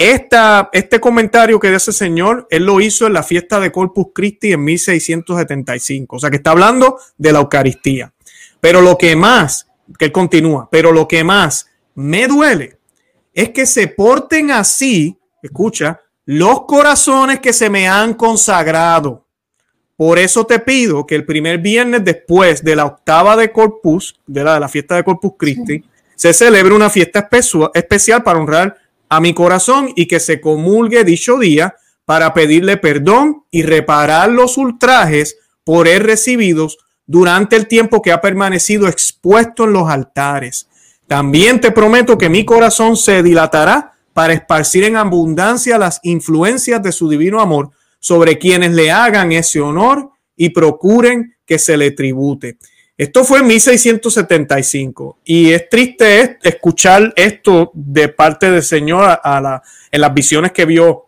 [0.00, 4.06] Esta, este comentario que dice el Señor, él lo hizo en la fiesta de Corpus
[4.14, 6.14] Christi en 1675.
[6.14, 8.12] O sea que está hablando de la Eucaristía.
[8.60, 9.66] Pero lo que más,
[9.98, 12.78] que él continúa, pero lo que más me duele
[13.34, 19.26] es que se porten así, escucha, los corazones que se me han consagrado.
[19.96, 24.44] Por eso te pido que el primer viernes después de la octava de Corpus, de
[24.44, 25.82] la, de la fiesta de Corpus Christi,
[26.14, 27.28] se celebre una fiesta
[27.74, 28.76] especial para honrar
[29.08, 34.56] a mi corazón y que se comulgue dicho día para pedirle perdón y reparar los
[34.56, 40.68] ultrajes por él recibidos durante el tiempo que ha permanecido expuesto en los altares
[41.08, 46.92] también te prometo que mi corazón se dilatará para esparcir en abundancia las influencias de
[46.92, 52.58] su divino amor sobre quienes le hagan ese honor y procuren que se le tribute.
[52.98, 60.00] Esto fue en 1675 y es triste escuchar esto de parte del Señor la, en
[60.00, 61.06] las visiones que vio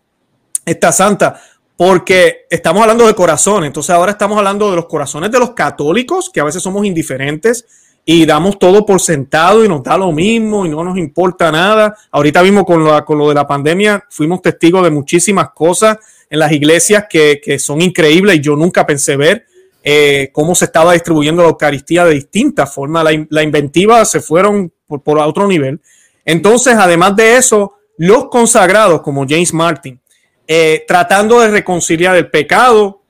[0.64, 1.42] esta santa,
[1.76, 6.30] porque estamos hablando de corazones, entonces ahora estamos hablando de los corazones de los católicos,
[6.30, 7.66] que a veces somos indiferentes
[8.04, 11.96] y damos todo por sentado y nos da lo mismo y no nos importa nada.
[12.12, 15.98] Ahorita mismo con lo, con lo de la pandemia fuimos testigos de muchísimas cosas
[16.30, 19.49] en las iglesias que son increíbles y yo nunca pensé ver
[19.82, 23.04] eh, cómo se estaba distribuyendo la Eucaristía de distintas formas.
[23.28, 25.80] La, inventiva se fueron por, otro nivel.
[26.24, 30.00] Entonces, además de eso, los consagrados como James Martin,
[30.46, 33.02] eh, tratando de reconciliar el pecado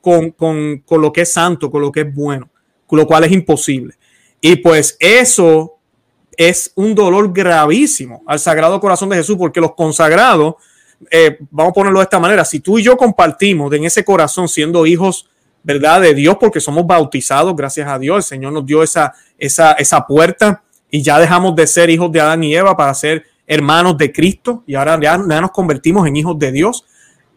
[0.00, 0.34] con
[0.88, 2.48] lo que es santo, con lo que es bueno,
[2.86, 3.94] con lo cual es imposible.
[4.40, 5.78] Y pues eso
[6.36, 10.56] es un dolor gravísimo al Sagrado Corazón de Jesús, porque los consagrados
[11.10, 14.48] eh, vamos a ponerlo de esta manera, si tú y yo compartimos en ese corazón
[14.48, 15.28] siendo hijos,
[15.66, 16.00] ¿verdad?
[16.00, 20.06] De Dios, porque somos bautizados, gracias a Dios, el Señor nos dio esa, esa, esa
[20.06, 24.12] puerta y ya dejamos de ser hijos de Adán y Eva para ser hermanos de
[24.12, 26.84] Cristo y ahora ya, ya nos convertimos en hijos de Dios.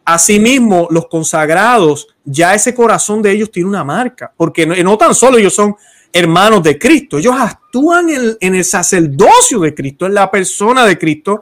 [0.05, 5.15] Asimismo, los consagrados, ya ese corazón de ellos tiene una marca, porque no, no tan
[5.15, 5.75] solo ellos son
[6.13, 7.17] hermanos de Cristo.
[7.17, 11.41] Ellos actúan en, el sacerdocio de Cristo, en la persona de Cristo,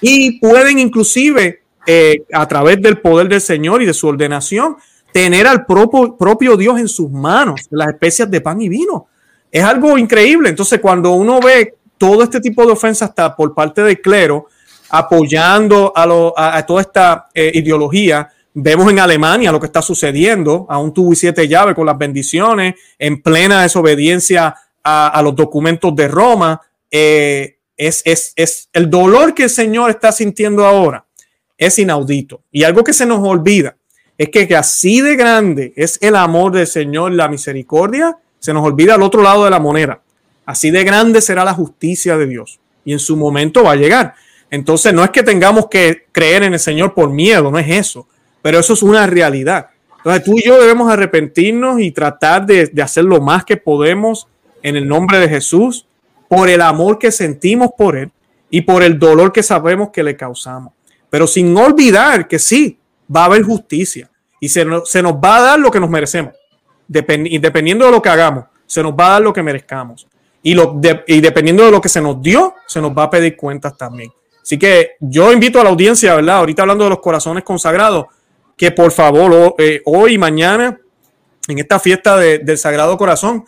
[0.00, 4.76] y pueden inclusive, eh, a través del poder del Señor y de su ordenación,
[5.12, 9.06] tener al propio, Dios en sus manos, las especias de pan y vino.
[9.50, 10.48] Es algo increíble.
[10.50, 14.46] Entonces, cuando uno ve todo este tipo de ofensas está por parte del clero,
[14.90, 18.28] apoyando a, toda esta eh, ideología,
[18.60, 23.22] Vemos en Alemania lo que está sucediendo, aún tuvo siete llaves con las bendiciones, en
[23.22, 26.60] plena desobediencia a, los documentos de Roma.
[26.90, 31.04] Eh, es el dolor que el Señor está sintiendo ahora,
[31.56, 32.42] es inaudito.
[32.50, 33.76] Y algo que se nos olvida
[34.18, 38.66] es que, que así de grande es el amor del Señor, la misericordia, se nos
[38.66, 40.02] olvida al otro lado de la moneda.
[40.44, 42.60] Así de grande será la justicia de Dios.
[42.84, 44.14] Y en su momento va a llegar.
[44.50, 48.06] Entonces no es que tengamos que creer en el Señor por miedo, no es eso
[48.42, 49.68] pero eso es una realidad.
[49.98, 54.26] Entonces tú y yo debemos arrepentirnos y tratar de, hacer lo más que podemos
[54.62, 55.86] en el nombre de Jesús
[56.28, 58.10] por el amor que sentimos por Él
[58.50, 60.72] y por el dolor que sabemos que le causamos.
[61.10, 62.77] Pero sin olvidar que sí,
[63.14, 66.32] va a haber justicia y se nos, va a dar lo que nos merecemos.
[66.86, 70.06] dependiendo de lo que hagamos, se nos va a dar lo que merezcamos.
[70.42, 70.54] Y
[71.20, 74.10] dependiendo de lo que se nos dio, se nos va a pedir cuentas también.
[74.42, 76.36] Así que yo invito a la audiencia, ¿verdad?
[76.36, 78.06] Ahorita hablando de los corazones consagrados,
[78.56, 80.80] que por favor eh, hoy y mañana,
[81.48, 83.44] en esta fiesta del Sagrado Corazón,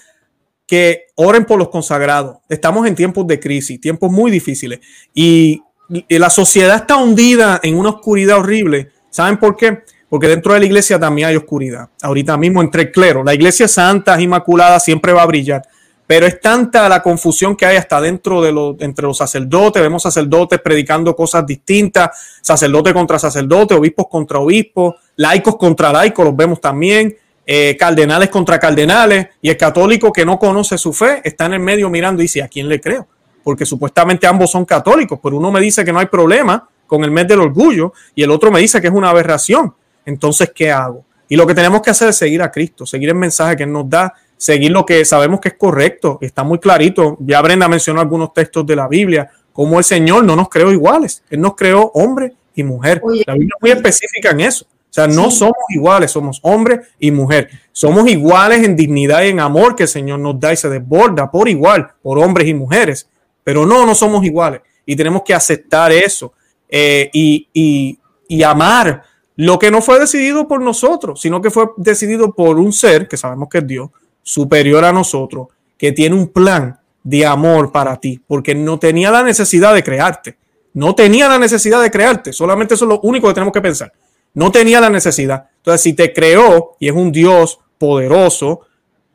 [0.66, 2.37] que oren por los consagrados.
[2.49, 4.79] Estamos en tiempos de crisis, tiempos muy difíciles.
[5.12, 5.62] Y,
[6.09, 8.92] la sociedad está hundida en una oscuridad horrible.
[9.11, 9.83] ¿Saben por qué?
[10.09, 11.88] Porque dentro de la iglesia también hay oscuridad.
[12.03, 15.62] Ahorita mismo entre el clero, la iglesia santa, inmaculada, siempre va a brillar
[16.11, 20.03] pero es tanta la confusión que hay hasta dentro de los, entre los sacerdotes, vemos
[20.03, 26.61] sacerdotes predicando cosas distintas, sacerdote contra sacerdote, obispos contra obispos, laicos contra laicos, los vemos
[26.61, 31.53] también, eh, cardenales contra cardenales, y el católico que no conoce su fe está en
[31.53, 33.07] el medio mirando y dice, ¿a quién le creo?
[33.44, 37.12] Porque supuestamente ambos son católicos, pero uno me dice que no hay problema con el
[37.12, 39.72] mes del orgullo y el otro me dice que es una aberración.
[40.05, 41.05] Entonces, ¿qué hago?
[41.29, 43.72] Y lo que tenemos que hacer es seguir a Cristo, seguir el mensaje que Él
[43.72, 46.18] nos da, seguir lo que sabemos que es correcto.
[46.20, 47.16] Está muy clarito.
[47.20, 51.22] Ya Brenda mencionó algunos textos de la Biblia, como el Señor no nos creó iguales.
[51.31, 53.00] Él nos creó hombre y mujer.
[53.24, 54.64] la Biblia es muy específica en eso.
[54.64, 57.50] O sea, no somos iguales, somos hombre y mujer.
[57.70, 61.31] Somos iguales en dignidad y en amor que el Señor nos da y se desborda
[61.31, 63.09] por igual, por hombres y mujeres.
[63.44, 64.62] Pero no, no somos iguales.
[64.85, 66.33] Y tenemos que aceptar eso
[66.70, 69.02] eh, y, y, amar
[69.37, 73.16] lo que no fue decidido por nosotros, sino que fue decidido por un ser, que
[73.16, 73.90] sabemos que es Dios,
[74.23, 79.23] superior a nosotros, que tiene un plan de amor para ti, porque no tenía la
[79.23, 80.37] necesidad de crearte.
[80.73, 83.92] No tenía la necesidad de crearte, solamente eso es lo único que tenemos que pensar.
[84.35, 85.48] No tenía la necesidad.
[85.56, 88.60] Entonces, si te creó y es un Dios poderoso,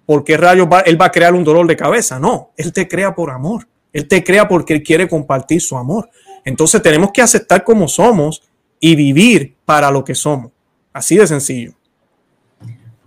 [0.06, 2.20] ¿por qué rayos va, Él va a crear un dolor de cabeza?
[2.20, 3.68] No, Él te crea por amor.
[3.94, 6.10] Él te crea porque Él quiere compartir su amor.
[6.46, 8.44] Entonces tenemos que aceptar como somos
[8.80, 10.52] y vivir para lo que somos.
[10.94, 11.74] Así de sencillo.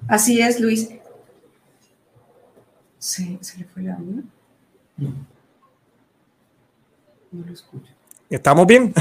[0.08, 0.88] Así es, Luis.
[2.98, 4.22] ¿Se, le fue la audio?
[4.96, 5.14] No.
[7.30, 7.92] No lo escucho.
[8.28, 8.92] ¿Estamos bien?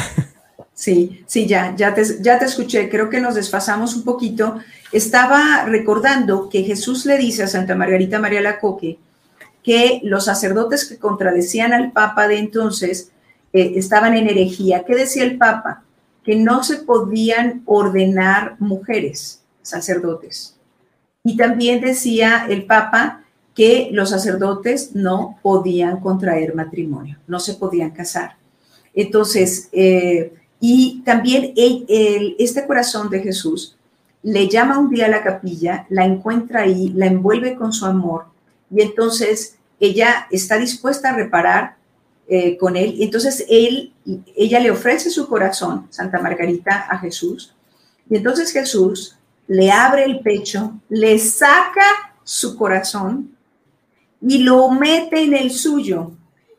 [0.73, 2.87] Sí, sí, ya, ya te, ya te escuché.
[2.87, 4.59] Creo que nos desfasamos un poquito.
[4.91, 8.99] Estaba recordando que Jesús le dice a Santa Margarita María Lacoque
[9.63, 13.11] que los sacerdotes que contradecían al Papa de entonces
[13.77, 14.83] estaban en herejía.
[14.85, 15.83] ¿Qué decía el Papa?
[16.23, 20.55] Que no se podían ordenar mujeres, sacerdotes.
[21.23, 23.23] Y también decía el Papa
[23.55, 28.35] que los sacerdotes no podían contraer matrimonio, no se podían casar.
[28.93, 33.77] Entonces, eh, y también este corazón de Jesús
[34.23, 38.25] le llama un día a la capilla, la encuentra ahí, la envuelve con su amor
[38.69, 41.76] y entonces ella está dispuesta a reparar
[42.29, 42.95] eh, con él.
[42.95, 43.93] Y entonces él,
[44.35, 47.55] ella le ofrece su corazón, Santa Margarita, a Jesús.
[48.09, 49.17] Y entonces Jesús
[49.47, 53.31] le abre el pecho, le saca su corazón
[54.21, 56.11] y lo mete en el suyo.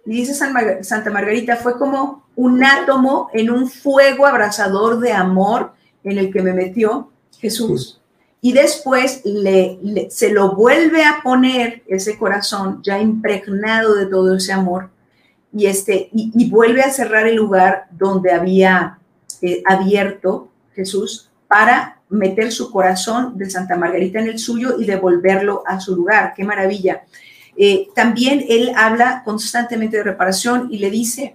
[0.07, 6.16] Y dice Santa Margarita, fue como un átomo en un fuego abrasador de amor en
[6.16, 8.01] el que me metió Jesús.
[8.41, 14.55] Y después le, se lo vuelve a poner ese corazón ya impregnado de todo ese
[14.55, 14.89] amor
[15.53, 18.99] y, este, y, vuelve a cerrar el lugar donde había
[19.40, 25.62] eh, abierto Jesús para meter su corazón de Santa Margarita en el suyo y devolverlo
[25.66, 26.34] a su lugar.
[26.36, 27.03] ¡Qué maravilla!
[27.57, 31.34] Eh, también él habla constantemente de reparación y le dice,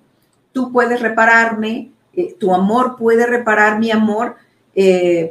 [0.52, 4.38] tú puedes repararme, eh, tu amor puede reparar mi amor,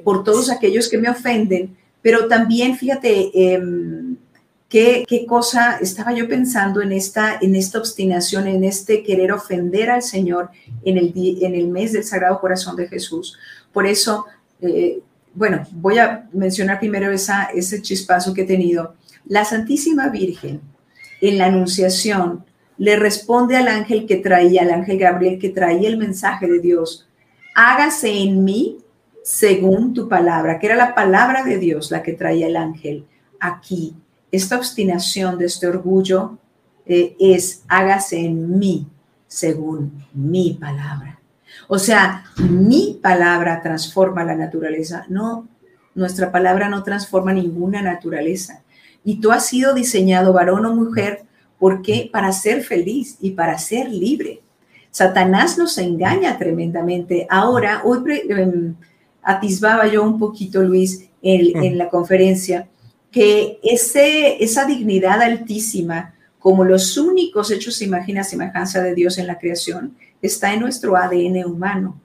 [0.05, 3.33] por todos aquellos que me ofenden, pero también fíjate
[4.73, 10.03] qué, cosa estaba yo pensando en esta, en esta obstinación, en este querer ofender al
[10.03, 10.49] Señor
[10.83, 13.37] en el, en el mes del Sagrado Corazón de Jesús.
[13.71, 14.25] Por eso,
[14.63, 15.01] eh,
[15.35, 18.95] bueno, voy a mencionar primero esa, ese chispazo que he tenido.
[19.27, 20.63] La Santísima Virgen
[21.21, 22.47] en la Anunciación
[22.79, 27.07] le responde al ángel que traía, al ángel Gabriel que traía el mensaje de Dios,
[27.55, 28.79] hágase en mí
[29.23, 33.05] según tu palabra, que era la palabra de Dios la que traía el ángel
[33.39, 33.95] aquí.
[34.33, 36.39] Esta obstinación de este orgullo
[36.87, 38.87] eh, es hágase en mí
[39.29, 41.21] según mi palabra.
[41.69, 45.07] O sea, mi palabra transforma la naturaleza.
[45.09, 45.47] No,
[45.95, 48.63] nuestra palabra no transforma ninguna naturaleza.
[49.05, 51.25] Y tú has sido diseñado, varón o mujer,
[51.59, 52.09] ¿por qué?
[52.13, 54.41] Para ser feliz y para ser libre.
[54.91, 57.27] Satanás nos engaña tremendamente.
[57.31, 58.75] Ahora, hoy em,
[59.23, 62.69] atisbaba yo un poquito, Luis, en, la conferencia,
[63.13, 69.39] que ese, esa dignidad altísima, como los únicos hechos imagina semejanza de Dios en la
[69.39, 72.01] creación, está en nuestro ADN humano.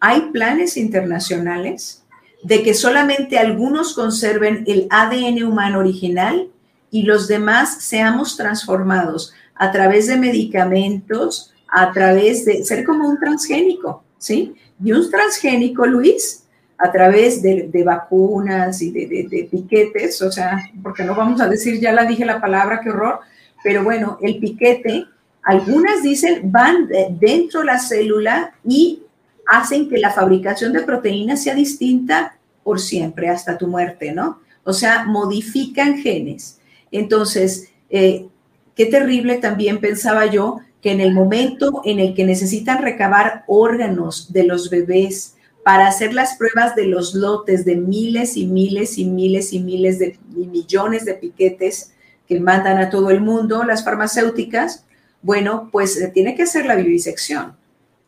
[0.00, 2.02] Hay planes internacionales
[2.42, 6.48] de que solamente algunos conserven el ADN humano original
[6.90, 13.18] y los demás seamos transformados a través de medicamentos, a través de ser como un
[13.18, 14.54] transgénico, ¿sí?
[14.82, 16.41] y un transgénico, Luis,
[16.82, 21.92] a través de, vacunas y de, piquetes, o sea, porque no vamos a decir, ya
[21.92, 23.20] la dije la palabra, qué horror,
[23.62, 25.06] pero bueno, el piquete,
[25.44, 26.88] algunas dicen, van
[27.20, 29.04] dentro de la célula y
[29.46, 34.40] hacen que la fabricación de proteínas sea distinta por siempre, hasta tu muerte, ¿no?
[34.64, 36.58] O sea, modifican genes.
[36.90, 38.26] Entonces, eh,
[38.74, 44.32] qué terrible también pensaba yo que en el momento en el que necesitan recabar órganos
[44.32, 49.04] de los bebés para hacer las pruebas de los lotes de miles y miles y
[49.04, 51.92] miles y miles de millones de piquetes
[52.26, 54.84] que mandan a todo el mundo las farmacéuticas,
[55.22, 57.56] bueno, pues se tiene que hacer la vivisección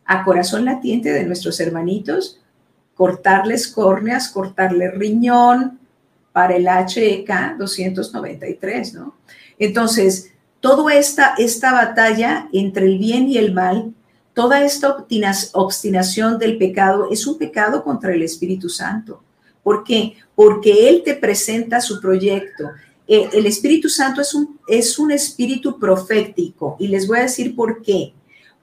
[0.05, 2.41] a corazón latiente de nuestros hermanitos,
[2.93, 5.79] cortarles córneas, cortarle riñón
[6.31, 9.15] para el HEK 293, ¿no?
[9.57, 10.33] Entonces,
[10.65, 13.93] Toda esta, esta batalla entre el bien y el mal,
[14.35, 14.97] toda esta
[15.53, 19.23] obstinación del pecado es un pecado contra el Espíritu Santo.
[19.63, 20.17] ¿Por qué?
[20.35, 22.69] Porque Él te presenta su proyecto.
[23.07, 27.55] Eh, el Espíritu Santo es un, es un espíritu profético y les voy a decir
[27.55, 28.13] por qué.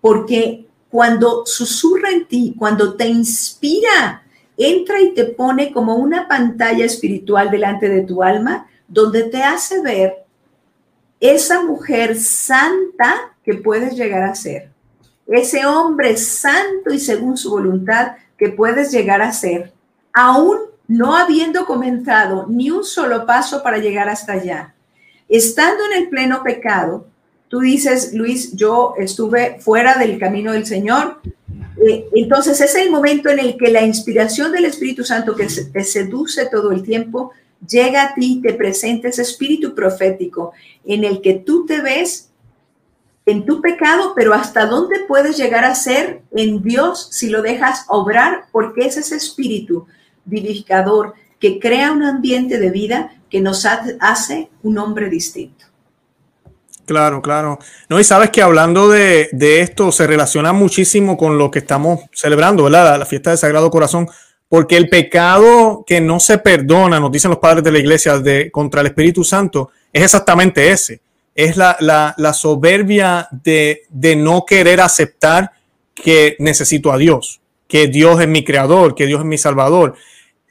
[0.00, 4.22] Porque cuando susurra en ti, cuando te inspira,
[4.56, 9.80] entra y te pone como una pantalla espiritual delante de tu alma, donde te hace
[9.80, 10.24] ver
[11.18, 14.71] esa mujer santa que puedes llegar a ser,
[15.32, 19.72] ese hombre santo y según su voluntad que puedes llegar a ser,
[20.12, 20.58] aún
[20.88, 24.74] no habiendo comenzado ni un solo paso para llegar hasta allá.
[25.28, 27.06] Estando en el pleno pecado,
[27.48, 31.20] tú dices, Luis, yo estuve fuera del camino del Señor.
[31.86, 35.84] Eh, entonces es el momento en el que la inspiración del Espíritu Santo que te
[35.84, 37.32] seduce todo el tiempo
[37.66, 40.52] llega a ti, te presenta ese espíritu profético
[40.84, 42.31] en el que tú te ves
[43.32, 47.86] en tu pecado, pero hasta dónde puedes llegar a ser en Dios si lo dejas
[47.88, 49.86] obrar, porque es ese espíritu
[50.24, 55.64] vivificador que crea un ambiente de vida que nos hace un hombre distinto.
[56.84, 57.58] Claro, claro.
[57.88, 59.30] No, y sabes que hablando de,
[59.60, 62.98] esto se relaciona muchísimo con lo que estamos celebrando, ¿verdad?
[62.98, 64.08] La, fiesta del Sagrado Corazón,
[64.48, 68.50] porque el pecado que no se perdona, nos dicen los padres de la iglesia, de,
[68.50, 71.00] contra el Espíritu Santo, es exactamente ese.
[71.34, 75.52] Es la, la, soberbia de, de no querer aceptar
[75.94, 79.94] que necesito a Dios, que Dios es mi creador, que Dios es mi salvador.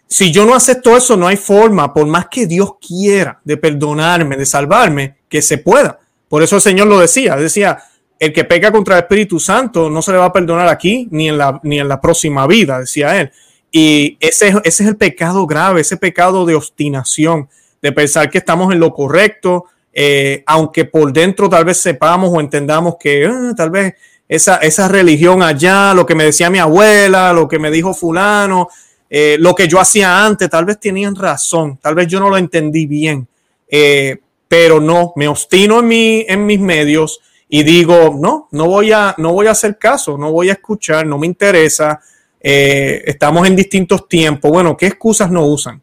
[0.08, 4.36] Si yo no acepto eso, no hay forma, por más que Dios quiera, de perdonarme,
[4.38, 6.00] de salvarme, que se pueda.
[6.28, 7.78] Por eso el Señor lo decía, decía,
[8.20, 11.30] el que peca contra el Espíritu Santo no se le va a perdonar aquí ni
[11.30, 13.32] en la, ni en la próxima vida, decía él.
[13.72, 17.50] Y ese, ese es el pecado grave, ese pecado de obstinación,
[17.82, 22.40] de pensar que estamos en lo correcto, eh, aunque por dentro tal vez sepamos o
[22.40, 23.96] entendamos que ah, tal vez
[24.28, 28.70] esa, esa religión allá, lo que me decía mi abuela, lo que me dijo fulano,
[29.10, 32.38] eh, lo que yo hacía antes, tal vez tenían razón, tal vez yo no lo
[32.38, 33.28] entendí bien.
[33.68, 34.18] Eh,
[34.48, 37.20] pero no, me obstino en, mi, en mis medios
[37.50, 41.06] y digo, no, no voy, a, no voy a hacer caso, no voy a escuchar,
[41.06, 42.02] no me interesa,
[42.40, 44.52] estamos en distintos tiempos.
[44.52, 45.82] Bueno, ¿qué excusas no usan?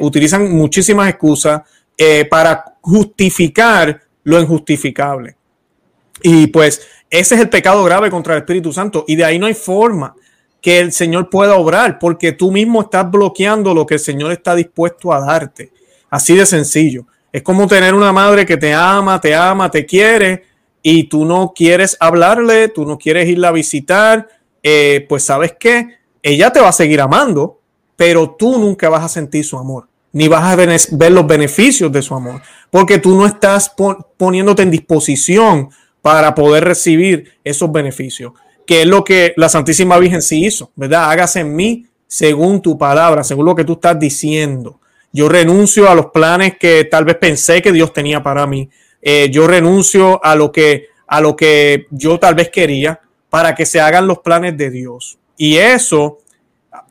[0.00, 1.62] Utilizan muchísimas excusas
[1.96, 5.36] eh, para justificar lo injustificable.
[6.22, 9.46] Y pues ese es el pecado grave contra el Espíritu Santo y de ahí no
[9.46, 10.14] hay forma
[10.60, 14.54] que el Señor pueda obrar porque tú mismo estás bloqueando lo que el Señor está
[14.54, 15.72] dispuesto a darte.
[16.08, 17.06] Así de sencillo.
[17.32, 20.44] Es como tener una madre que te ama, te ama, te quiere
[20.82, 24.28] y tú no quieres hablarle, tú no quieres irla a visitar,
[24.62, 27.60] eh, pues sabes que ella te va a seguir amando,
[27.96, 32.02] pero tú nunca vas a sentir su amor, ni vas a ver los beneficios de
[32.02, 33.74] su amor, porque tú no estás
[34.16, 35.70] poniéndote en disposición
[36.02, 38.32] para poder recibir esos beneficios,
[38.66, 41.10] que es lo que la Santísima Virgen sí hizo, ¿verdad?
[41.10, 44.80] Hágase en mí según tu palabra, según lo que tú estás diciendo.
[45.12, 48.68] Yo renuncio a los planes que tal vez pensé que Dios tenía para mí.
[49.00, 53.66] Eh, yo renuncio a lo que a lo que yo tal vez quería para que
[53.66, 55.18] se hagan los planes de Dios.
[55.36, 56.20] Y eso,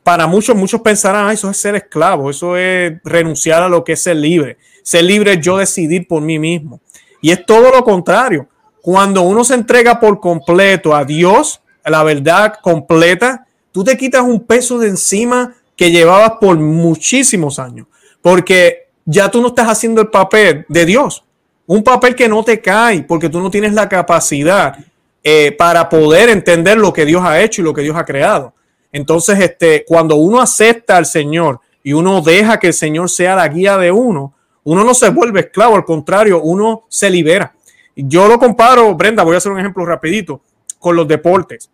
[0.02, 3.92] para muchos, muchos pensarán, ah, eso es ser esclavo, eso es renunciar a lo que
[3.92, 4.58] es ser libre.
[4.82, 6.80] Ser libre es yo decidir por mí mismo.
[7.20, 8.48] Y es todo lo contrario.
[8.80, 14.22] Cuando uno se entrega por completo a Dios, a la verdad completa, tú te quitas
[14.22, 17.86] un peso de encima que llevabas por muchísimos años
[18.22, 21.24] porque ya tú no estás haciendo el papel de Dios,
[21.66, 24.78] un papel que no te cae porque tú no tienes la capacidad
[25.22, 28.54] eh, para poder entender lo que Dios ha hecho y lo que Dios ha creado.
[28.92, 33.48] Entonces, este, cuando uno acepta al Señor y uno deja que el Señor sea la
[33.48, 34.34] guía de uno,
[34.64, 37.54] uno no se vuelve esclavo, al contrario, uno se libera.
[37.96, 40.42] Yo lo comparo, Brenda, voy a hacer un ejemplo rapidito,
[40.78, 41.70] con los deportes.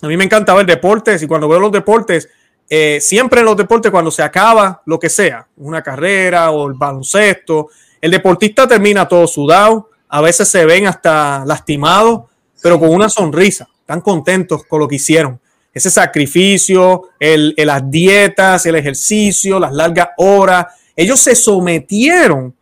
[0.00, 2.28] A mí me encanta ver deportes y cuando veo los deportes,
[2.68, 6.74] eh, siempre en los deportes, cuando se acaba lo que sea, una carrera o el
[6.74, 7.68] baloncesto,
[8.00, 12.22] el deportista termina todo sudado, a veces se ven hasta lastimados,
[12.62, 15.40] pero con una sonrisa, tan contentos con lo que hicieron.
[15.78, 20.66] Ese sacrificio, el, las dietas, el ejercicio, las largas horas,
[20.96, 22.52] ellos se sometieron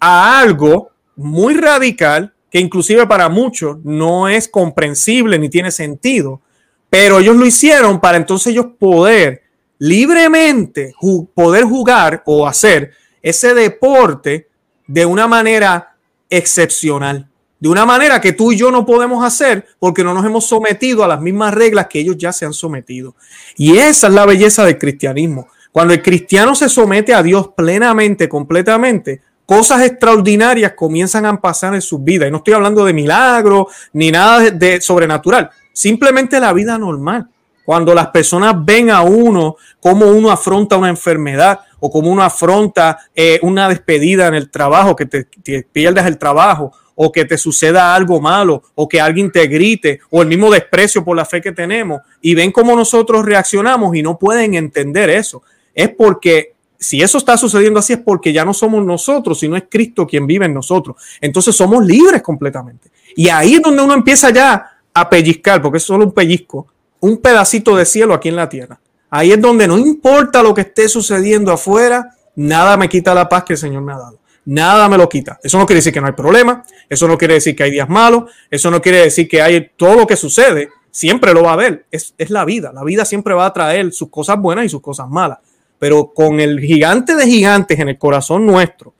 [0.00, 6.40] a algo muy radical que inclusive para muchos no es comprensible ni tiene sentido,
[6.88, 9.42] pero ellos lo hicieron para entonces ellos poder
[9.78, 10.94] libremente
[11.34, 14.48] poder jugar o hacer ese deporte
[14.86, 15.96] de una manera
[16.30, 17.28] excepcional,
[17.64, 21.02] de una manera que tú y yo no podemos hacer porque no nos hemos sometido
[21.02, 23.14] a las mismas reglas que ellos ya se han sometido.
[23.56, 25.48] Y esa es la belleza del cristianismo.
[25.72, 31.80] Cuando el cristiano se somete a Dios plenamente, completamente, cosas extraordinarias comienzan a pasar en
[31.80, 32.28] sus vidas.
[32.28, 37.30] Y no estoy hablando de milagros ni nada de sobrenatural, simplemente la vida normal.
[37.64, 42.98] Cuando las personas ven a uno, cómo uno afronta una enfermedad o cómo uno afronta
[43.14, 45.26] eh, una despedida en el trabajo, que te,
[45.72, 50.22] pierdas el trabajo o que te suceda algo malo o que alguien te grite o
[50.22, 54.18] el mismo desprecio por la fe que tenemos y ven cómo nosotros reaccionamos y no
[54.18, 55.42] pueden entender eso.
[55.74, 59.64] Es porque si eso está sucediendo así es porque ya no somos nosotros, sino es
[59.68, 60.96] Cristo quien vive en nosotros.
[61.20, 62.90] Entonces somos libres completamente.
[63.16, 66.68] Y ahí es donde uno empieza ya a pellizcar, porque es solo un pellizco,
[67.00, 68.78] un pedacito de cielo aquí en la tierra.
[69.10, 73.44] Ahí es donde no importa lo que esté sucediendo afuera, nada me quita la paz
[73.44, 74.18] que el Señor me ha dado.
[74.46, 75.38] Nada me lo quita.
[75.42, 77.88] Eso no quiere decir que no hay problema, eso no quiere decir que hay días
[77.88, 81.54] malos, eso no quiere decir que hay todo lo que sucede, siempre lo va a
[81.54, 81.86] haber.
[81.90, 82.72] Es, es la vida.
[82.72, 85.38] La vida siempre va a traer sus cosas buenas y sus cosas malas.
[85.78, 88.94] Pero con el gigante de gigantes en el corazón nuestro,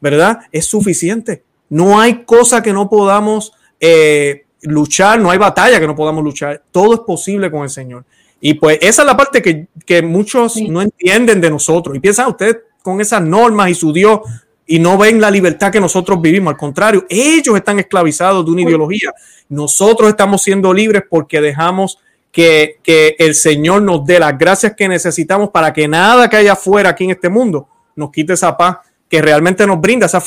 [0.00, 0.40] ¿verdad?
[0.52, 1.44] Es suficiente.
[1.68, 6.62] No hay cosa que no podamos eh, luchar, no hay batalla que no podamos luchar,
[6.70, 8.04] todo es posible con el Señor.
[8.40, 12.58] Y pues esa es la parte que, muchos no entienden de nosotros y piensan ustedes
[12.82, 14.20] con esas normas y su Dios,
[14.66, 16.52] y no ven la libertad que nosotros vivimos.
[16.52, 19.12] Al contrario, ellos están esclavizados de una ideología.
[19.48, 21.98] Nosotros estamos siendo libres porque dejamos
[22.32, 22.80] que,
[23.18, 27.04] el Señor nos dé las gracias que necesitamos para que nada que haya afuera aquí
[27.04, 30.20] en este mundo nos quite esa paz que realmente nos brinda esa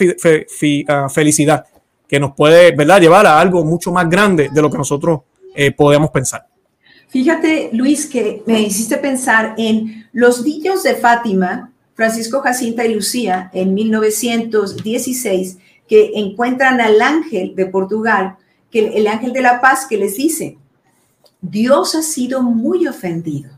[0.87, 1.65] ah, felicidad
[2.07, 3.01] que nos puede ¿verdad?
[3.01, 5.21] llevar a algo mucho más grande de lo que nosotros
[5.53, 6.47] eh, podemos pensar.
[7.09, 13.49] Fíjate, Luis, que me hiciste pensar en los niños de Fátima, Francisco Jacinta y Lucía,
[13.53, 18.35] en 1916, que encuentran al ángel de Portugal,
[18.69, 20.59] que el ángel de la paz, que les dice,
[21.41, 23.49] Dios ha sido muy ofendido.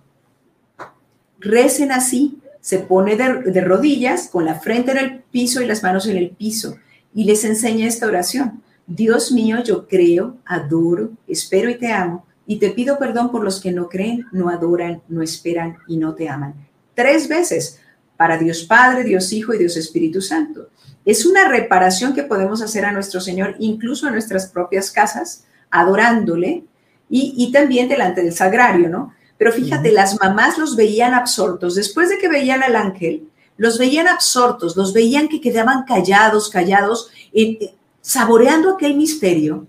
[1.40, 6.08] Recen así, se pone de, rodillas con la frente en el piso y las manos
[6.08, 6.78] en el piso
[7.14, 8.64] y les enseña esta oración.
[8.88, 13.60] Dios mío, yo creo, adoro, espero y te amo y te pido perdón por los
[13.60, 16.54] que no creen, no adoran, no esperan y no te aman.
[16.96, 17.80] Tres veces
[18.20, 20.68] para Dios Padre, Dios Hijo y Dios Espíritu Santo.
[21.06, 26.66] Es una reparación que podemos hacer a nuestro Señor, incluso en nuestras propias casas, adorándole
[27.10, 29.14] y, también delante del sagrario, ¿no?
[29.38, 31.76] Pero fíjate, las mamás los veían absortos.
[31.76, 37.10] Después de que veían al ángel, los veían absortos, los veían que quedaban callados, callados,
[37.32, 39.66] eh, eh, saboreando aquel misterio,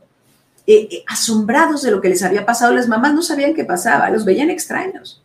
[0.66, 2.74] eh, asombrados de lo que les había pasado.
[2.74, 5.22] Las mamás no sabían qué pasaba, los veían extraños.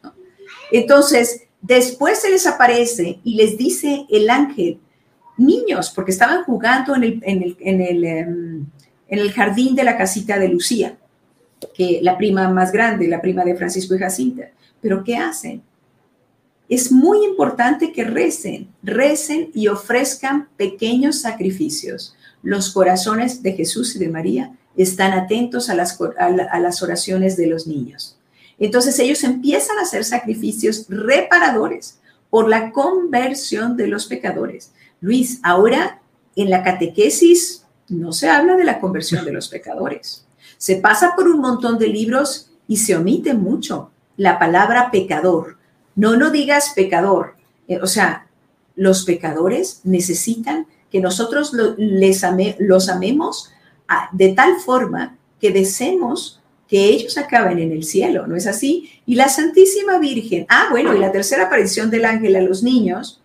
[0.71, 4.79] Entonces, después se les aparece y les dice el ángel,
[5.37, 8.67] niños, porque estaban jugando em, en
[9.07, 10.97] el jardín de la casita de Lucía
[11.73, 14.49] que la prima más grande, la prima de Francisco y Jacinta.
[14.81, 15.63] Pero ¿qué hacen?
[16.67, 22.15] Es muy importante que recen, recen y ofrezcan pequeños sacrificios.
[22.41, 27.67] Los corazones de Jesús y de María están atentos a a las oraciones de los
[27.67, 28.17] niños.
[28.59, 31.99] Entonces ellos empiezan a hacer sacrificios reparadores
[32.29, 34.71] por la conversión de los pecadores.
[35.01, 36.01] Luis, ahora
[36.35, 40.25] en la catequesis no se habla de la conversión de los pecadores.
[40.57, 45.57] Se pasa por un montón de libros y se omite mucho la palabra pecador.
[45.95, 47.35] No, no digas pecador.
[47.67, 48.27] Eh, o sea,
[48.75, 53.51] los pecadores necesitan que nosotros los amemos
[54.11, 58.89] de tal forma que deseemos que ellos acaben en el cielo, ¿no es así?
[59.05, 63.21] Y la Santísima Virgen, ah, bueno, y la tercera aparición del ángel a los niños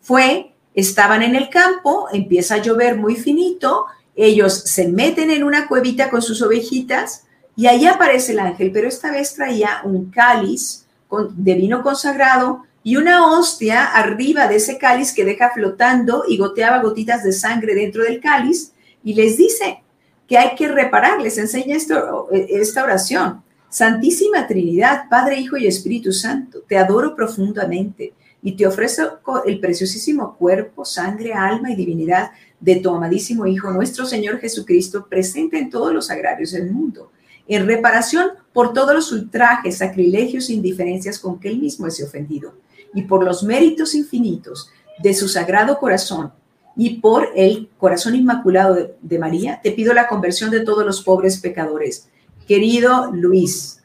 [0.00, 5.68] fue, estaban en el campo, empieza a llover muy finito, ellos se meten en una
[5.68, 7.24] cuevita con sus ovejitas
[7.56, 10.86] y ahí aparece el ángel, pero esta vez traía un cáliz
[11.30, 16.82] de vino consagrado y una hostia arriba de ese cáliz que deja flotando y goteaba
[16.82, 18.72] gotitas de sangre dentro del cáliz
[19.04, 19.82] y les dice
[20.26, 23.42] que hay que reparar, les enseña esto, esta oración.
[23.68, 28.12] Santísima Trinidad, Padre, Hijo y Espíritu Santo, te adoro profundamente
[28.42, 34.04] y te ofrezco el preciosísimo cuerpo, sangre, alma y divinidad de tu amadísimo Hijo, nuestro
[34.04, 37.12] Señor Jesucristo, presente en todos los agrarios del mundo,
[37.48, 42.54] en reparación por todos los ultrajes, sacrilegios e indiferencias con que él mismo es ofendido,
[42.94, 44.70] y por los méritos infinitos
[45.02, 46.32] de su sagrado corazón,
[46.76, 51.38] y por el corazón inmaculado de, María, te pido la conversión de todos los pobres
[51.38, 52.08] pecadores.
[52.46, 53.82] Querido Luis,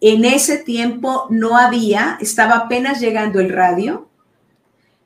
[0.00, 4.08] en ese tiempo no había, estaba apenas llegando el radio,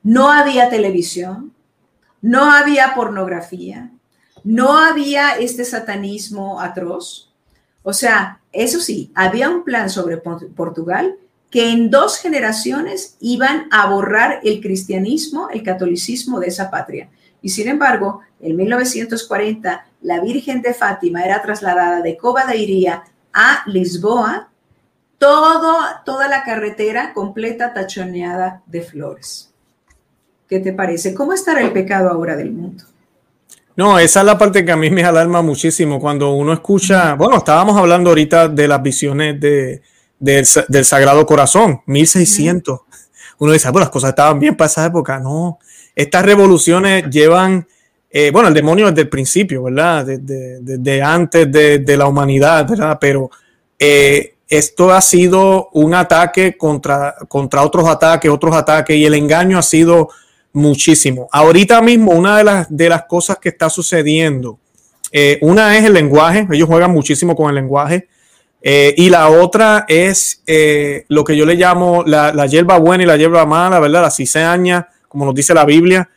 [0.03, 1.53] no había televisión,
[2.21, 3.93] no había pornografía,
[4.43, 7.33] no había este satanismo atroz.
[7.83, 11.17] O sea, eso sí, había un plan sobre Portugal
[11.51, 17.09] que en dos generaciones iban a borrar el cristianismo, el catolicismo de esa patria.
[17.43, 23.03] Y sin embargo, en 1940, la Virgen de Fátima era trasladada de Cova de Iría
[23.33, 24.49] a Lisboa
[25.19, 25.77] todo,
[26.07, 29.53] toda la carretera completa tachoneada de flores.
[30.49, 31.15] ¿Qué te parece?
[31.15, 32.85] ¿Cómo estará el pecado ahora del mundo?
[33.77, 37.37] No, esa es la parte que a mí me alarma muchísimo cuando uno escucha, bueno,
[37.37, 39.83] estábamos hablando ahorita de las visiones de,
[40.21, 42.81] del Sagrado Corazón, 1600.
[43.39, 45.19] Uno dice, bueno, las cosas estaban bien para esa época.
[45.19, 45.59] No,
[45.97, 47.67] estas revoluciones llevan,
[48.11, 50.07] eh, bueno, el demonio desde el principio, ¿verdad?
[50.07, 52.99] Desde, antes de, la humanidad, ¿verdad?
[53.01, 53.31] Pero
[53.79, 59.59] eh, esto ha sido un ataque contra, contra otros ataques, otros ataques, y el engaño
[59.59, 60.11] ha sido
[60.53, 61.29] muchísimo.
[61.33, 64.59] Ahorita mismo, una de las, de las cosas que está sucediendo,
[65.13, 68.09] eh, una es el lenguaje, ellos juegan muchísimo con el lenguaje,
[68.63, 73.03] eh, y la otra es eh, lo que yo le llamo la, la, hierba buena
[73.05, 74.03] y la hierba mala, ¿verdad?
[74.03, 76.09] La cizaña, como nos dice la Biblia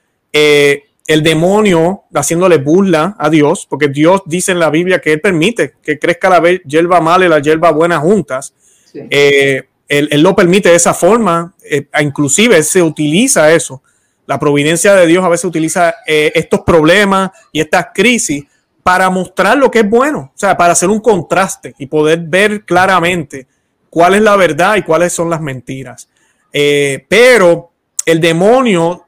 [1.06, 5.74] el demonio haciéndole burla a Dios, porque Dios dice en la Biblia que Él permite
[5.82, 8.54] que crezca la hierba mala y la hierba buena juntas.
[8.94, 13.82] Eh, él, lo permite de esa forma, eh, inclusive se utiliza eso
[14.28, 18.46] La providencia de Dios a veces utiliza eh, estos problemas y estas crisis
[18.84, 22.66] para mostrar lo que es bueno, o sea, para hacer un contraste y poder ver
[22.66, 23.48] claramente
[23.90, 26.10] cuál es la verdad y cuáles son las mentiras.
[26.52, 27.72] Eh, pero
[28.06, 29.08] el demonio,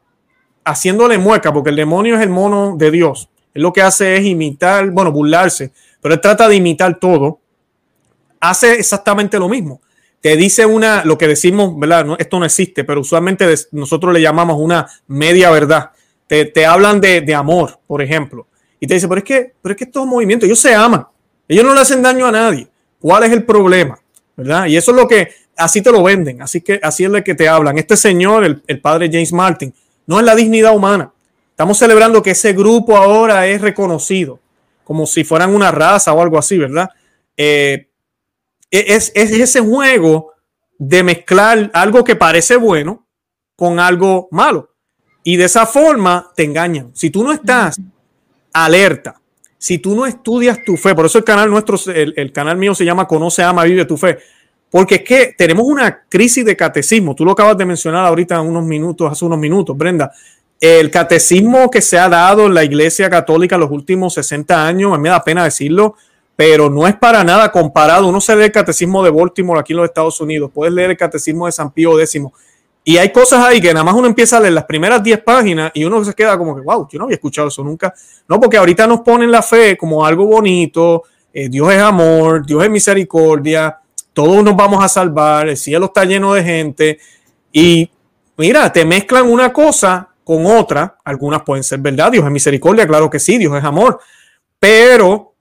[0.64, 4.90] haciéndole mueca, porque el demonio es el mono de Dios, lo que hace es imitar,
[4.90, 5.72] bueno, burlarse,
[6.02, 7.40] pero él trata de imitar todo,
[8.40, 9.82] hace exactamente lo mismo.
[10.22, 12.16] Te dice una, lo que decimos, ¿verdad?
[12.18, 15.92] esto no existe, pero usualmente nosotros le llamamos una media verdad.
[16.26, 18.48] Te, te hablan de, de amor, por ejemplo
[18.80, 21.06] y te dice, pero es que, pero es que estos movimientos, ellos se aman,
[21.48, 22.68] ellos no le hacen daño a nadie.
[23.00, 24.00] ¿Cuál es el problema?
[24.36, 24.66] ¿Verdad?
[24.66, 27.36] Y eso es lo que, así te lo venden, así que así es lo que
[27.36, 27.78] te hablan.
[27.78, 29.74] Este señor, el, padre James Martin,
[30.08, 31.12] no es la dignidad humana.
[31.52, 34.40] Estamos celebrando que ese grupo ahora es reconocido,
[34.84, 36.90] como si fueran una raza o algo así, ¿verdad?
[37.38, 37.88] Eh,
[38.72, 40.34] es, es, ese juego
[40.78, 43.06] de mezclar algo que parece bueno
[43.56, 44.72] con algo malo.
[45.24, 46.92] Y de esa forma te engañan.
[46.94, 47.80] Si tú no estás
[48.56, 49.20] alerta.
[49.58, 52.86] Si tú no estudias tu fe, por eso el canal nuestro, el, canal mío se
[52.86, 54.18] llama Conoce, Ama, Vive tu Fe,
[54.70, 57.16] porque es que tenemos una crisis de catecismo.
[57.16, 60.12] Tú lo acabas de mencionar ahorita unos minutos, hace unos minutos, Brenda.
[60.60, 64.98] El catecismo que se ha dado en la Iglesia Católica en los últimos 60 años,
[65.00, 65.96] me da pena decirlo,
[66.36, 68.08] pero no es para nada comparado.
[68.08, 70.98] Uno se lee el catecismo de Baltimore aquí en los Estados Unidos, puedes leer el
[70.98, 72.22] catecismo de San Pío X
[72.88, 75.72] y hay cosas ahí que nada más uno empieza a leer las primeras 10 páginas
[75.74, 77.92] y uno se queda como que, wow, yo no había escuchado eso nunca.
[78.28, 81.02] No, porque ahorita nos ponen la fe como algo bonito,
[81.34, 83.80] eh, Dios es amor, Dios es misericordia,
[84.14, 87.00] todos nos vamos a salvar, el cielo está lleno de gente.
[87.52, 87.90] Y
[88.38, 93.10] mira, te mezclan una cosa con otra, algunas pueden ser verdad, Dios es misericordia, claro
[93.10, 94.00] que sí, Dios es amor,
[94.60, 95.34] pero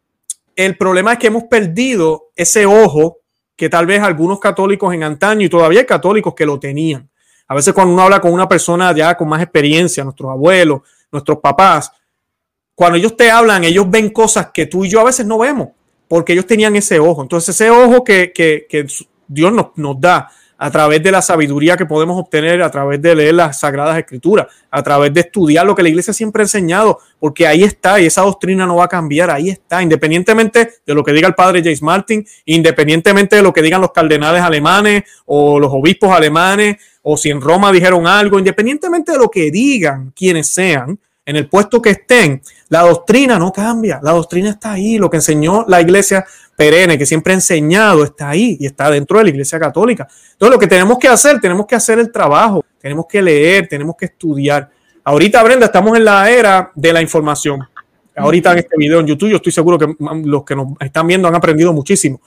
[0.57, 3.19] el problema es que hemos perdido ese ojo
[3.55, 7.11] que tal vez algunos católicos en antaño y todavía hay católicos que lo tenían
[7.47, 10.81] a veces cuando uno habla con una persona ya con más experiencia, nuestros abuelos,
[11.11, 11.93] nuestros papás,
[12.75, 15.69] cuando ellos te hablan, ellos ven cosas que tú y yo a veces no vemos,
[16.09, 17.23] porque ellos tenían ese ojo.
[17.23, 18.87] Entonces ese ojo que, que,
[19.27, 23.15] Dios nos, nos da a través de la sabiduría que podemos obtener, a través de
[23.15, 27.01] leer las sagradas escrituras, a través de estudiar lo que la iglesia siempre ha enseñado,
[27.19, 31.03] porque ahí está y esa doctrina no va a cambiar, ahí está, independientemente de lo
[31.03, 35.59] que diga el padre James Martin, independientemente de lo que digan los cardenales alemanes o
[35.59, 36.77] los obispos alemanes,
[37.07, 41.49] o si en Roma dijeron algo, independientemente de lo que digan quienes sean, en el
[41.49, 45.81] puesto que estén, la doctrina no cambia, la doctrina está ahí, lo que enseñó la
[45.81, 46.25] iglesia
[46.57, 50.09] perenne, que siempre ha enseñado, está ahí y está dentro de la iglesia católica.
[50.33, 53.97] Entonces lo que tenemos que hacer, tenemos que hacer el trabajo, tenemos que leer, tenemos
[53.97, 54.71] que estudiar.
[55.05, 57.61] Ahorita, Brenda, estamos en la era de la información.
[58.17, 59.95] Ahorita en este video en YouTube, yo estoy seguro que
[60.25, 62.21] los que nos están viendo han aprendido muchísimo.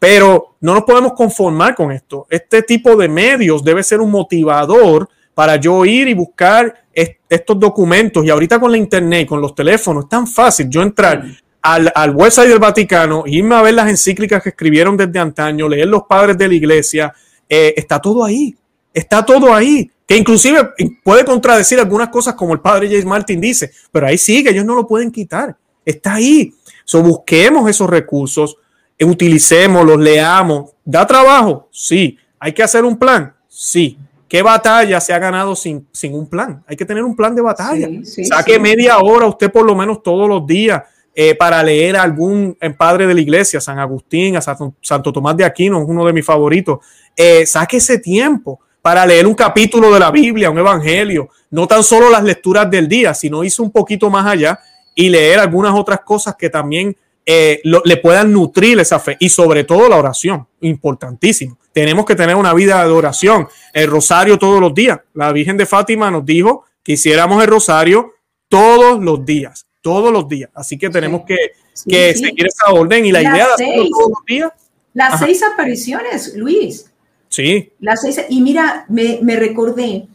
[0.00, 2.26] Pero no nos podemos conformar con esto.
[2.28, 8.24] Este tipo de medios debe ser un motivador para yo ir y buscar estos documentos.
[8.24, 11.22] Y ahorita con la internet, con los teléfonos, es tan fácil yo entrar
[11.62, 15.86] al, al website del Vaticano, irme a ver las encíclicas que escribieron desde antaño, leer
[15.86, 17.12] los padres de la iglesia.
[17.48, 18.56] Eh, está todo ahí.
[18.92, 19.90] Está todo ahí.
[20.06, 20.70] Que inclusive
[21.04, 24.74] puede contradecir algunas cosas como el padre James Martin dice, pero ahí sigue, ellos no
[24.74, 25.56] lo pueden quitar.
[25.84, 26.52] Está ahí.
[26.84, 28.56] So, busquemos esos recursos,
[29.04, 30.70] utilicemos, los leamos.
[30.84, 31.68] ¿Da trabajo?
[31.70, 32.18] Sí.
[32.38, 33.34] ¿Hay que hacer un plan?
[33.48, 33.98] Sí.
[34.28, 36.62] ¿Qué batalla se ha ganado sin, sin un plan?
[36.66, 37.88] Hay que tener un plan de batalla.
[38.04, 40.82] Saque media hora usted por lo menos todos los días
[41.12, 45.36] eh, para leer a algún eh, padre de la iglesia, San Agustín, a Santo, Tomás
[45.36, 46.78] de Aquino, uno de mis favoritos.
[47.16, 51.82] Eh, saque ese tiempo para leer un capítulo de la Biblia, un evangelio, no tan
[51.82, 54.60] solo las lecturas del día, sino irse un poquito más allá
[54.94, 56.96] y leer algunas otras cosas que también
[57.32, 61.56] eh, le puedan nutrir esa fe y sobre todo la oración, importantísimo.
[61.72, 64.98] Tenemos que tener una vida de oración, el rosario todos los días.
[65.14, 68.14] La Virgen de Fátima nos dijo que hiciéramos el rosario
[68.48, 70.50] todos los días, todos los días.
[70.54, 71.36] Así que tenemos que,
[71.72, 74.50] seguir esa orden y la idea de hacerlo todos los días.
[74.92, 76.90] Las seis apariciones, Luis.
[77.28, 77.70] Sí.
[77.78, 80.08] Las seis, y mira, me, me recordé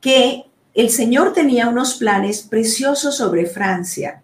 [0.00, 4.23] que el Señor tenía unos planes preciosos sobre Francia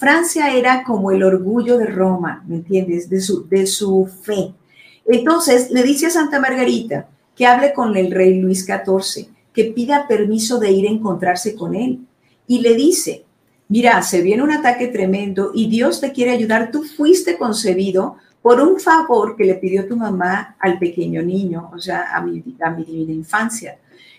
[0.00, 3.10] Francia era como el orgullo de Roma, ¿me entiendes?
[3.10, 4.54] De su, de su fe.
[5.04, 10.08] Entonces le dice a Santa Margarita que hable con el rey Luis XIV, que pida
[10.08, 12.00] permiso de ir a encontrarse con él.
[12.46, 13.26] Y le dice,
[13.68, 16.70] mira, se viene un ataque tremendo y Dios te quiere ayudar.
[16.70, 21.78] Tú fuiste concebido por un favor que le pidió tu mamá al pequeño niño, o
[21.78, 23.76] sea, a mi, a mi divina infancia.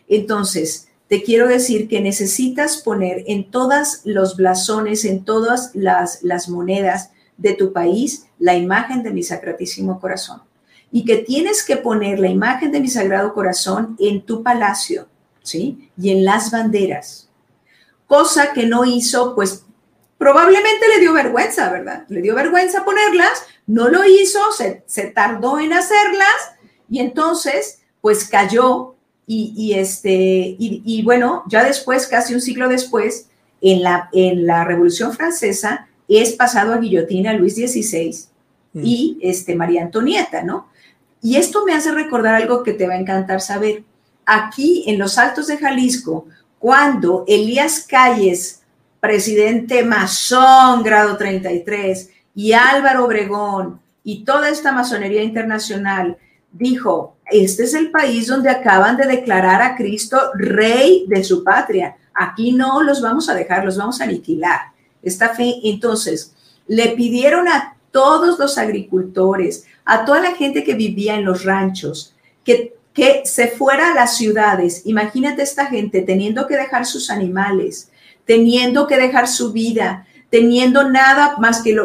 [0.08, 7.12] Entonces, te quiero decir que necesitas poner en todas los blasones, en todas las, monedas
[7.36, 10.42] de tu país, la imagen de mi sacratísimo corazón.
[10.90, 15.10] Y que tienes que poner la imagen de mi sagrado corazón en tu palacio,
[15.44, 15.92] ¿sí?
[15.98, 17.30] Y en las banderas.
[18.08, 19.66] cosa que no hizo, pues
[20.18, 22.06] probablemente le dio vergüenza, ¿verdad?
[22.08, 26.56] Le dio vergüenza ponerlas, no lo hizo, se, tardó en hacerlas
[26.90, 28.96] y entonces, pues cayó
[29.34, 33.28] y, este, y, bueno, ya después, casi un siglo después,
[33.62, 38.16] en la, en la Revolución Francesa, es pasado a guillotina Luis XVI
[38.74, 38.82] mm.
[38.84, 40.68] y este, María Antonieta, ¿no?
[41.22, 43.84] Y esto me hace recordar algo que te va a encantar saber.
[44.26, 46.26] Aquí en los Altos de Jalisco,
[46.60, 48.62] cuando Elías Calles,
[49.00, 56.18] presidente masón, grado 33, y Álvaro Obregón y toda esta masonería internacional
[56.52, 61.96] dijo, este es el país donde acaban de declarar a Cristo rey de su patria.
[62.14, 64.60] Aquí no los vamos a dejar, los vamos a aniquilar.
[65.02, 66.34] Esta fe, entonces,
[66.68, 72.16] le pidieron a todos los agricultores, a toda la gente que vivía en los ranchos,
[72.44, 74.84] que, que se fuera a las ciudades.
[74.86, 77.90] Imagínate esta gente teniendo que dejar sus animales,
[78.26, 81.78] teniendo que dejar su vida, teniendo nada más que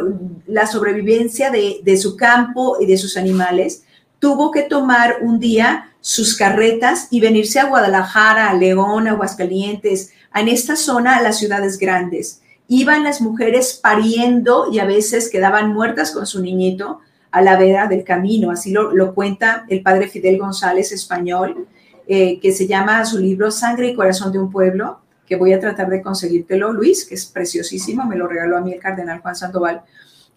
[0.46, 3.82] la sobrevivencia de, de su campo y de sus animales,
[4.18, 10.12] tuvo que tomar un día sus carretas y venirse a Guadalajara, a León, a Aguascalientes,
[10.34, 12.42] en esta zona, a las ciudades grandes.
[12.68, 17.00] Iban las mujeres pariendo y a veces quedaban muertas con su niñito
[17.30, 18.50] a la vera del camino.
[18.50, 21.66] Así lo, cuenta el padre Fidel González, español,
[22.06, 25.60] eh, que se llama su libro Sangre y Corazón de un Pueblo, que voy a
[25.60, 29.34] tratar de conseguírtelo, Luis, que es preciosísimo, me lo regaló a mí el cardenal Juan
[29.34, 29.82] Sandoval.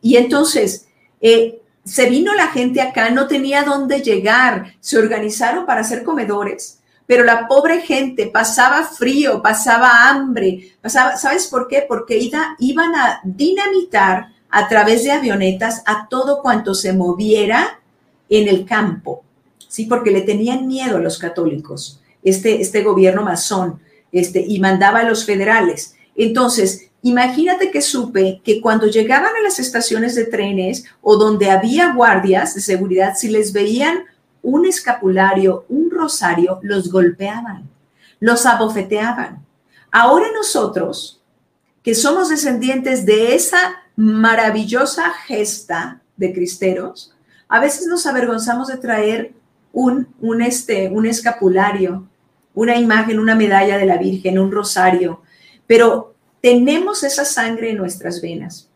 [0.02, 0.88] Y entonces,
[1.22, 6.80] eh, se vino la gente acá, no tenía dónde llegar, se organizaron para hacer comedores,
[7.06, 11.84] pero la pobre gente pasaba frío, pasaba hambre, pasaba, ¿sabes por qué?
[11.88, 12.20] Porque
[12.60, 17.80] iban a dinamitar a través de avionetas a todo cuanto se moviera
[18.30, 19.24] en el campo,
[19.68, 19.86] ¿sí?
[19.86, 23.80] Porque le tenían miedo a los católicos, este, este gobierno masón,
[24.12, 25.96] este, y mandaba a los federales.
[26.16, 31.94] Entonces, imagínate que supe que cuando llegaban a las estaciones de trenes o donde había
[31.94, 34.04] guardias de seguridad, si les veían
[34.42, 37.70] un escapulario, un rosario, los golpeaban,
[38.20, 39.46] los abofeteaban.
[39.92, 41.22] Ahora nosotros,
[41.84, 47.14] que somos descendientes de esa maravillosa gesta de cristeros,
[47.48, 49.34] a veces nos avergonzamos de traer
[49.74, 52.08] un, un, este, un escapulario,
[52.54, 55.22] una imagen, una medalla de la Virgen, un rosario,
[55.66, 58.70] pero tenemos esa sangre en nuestras venas.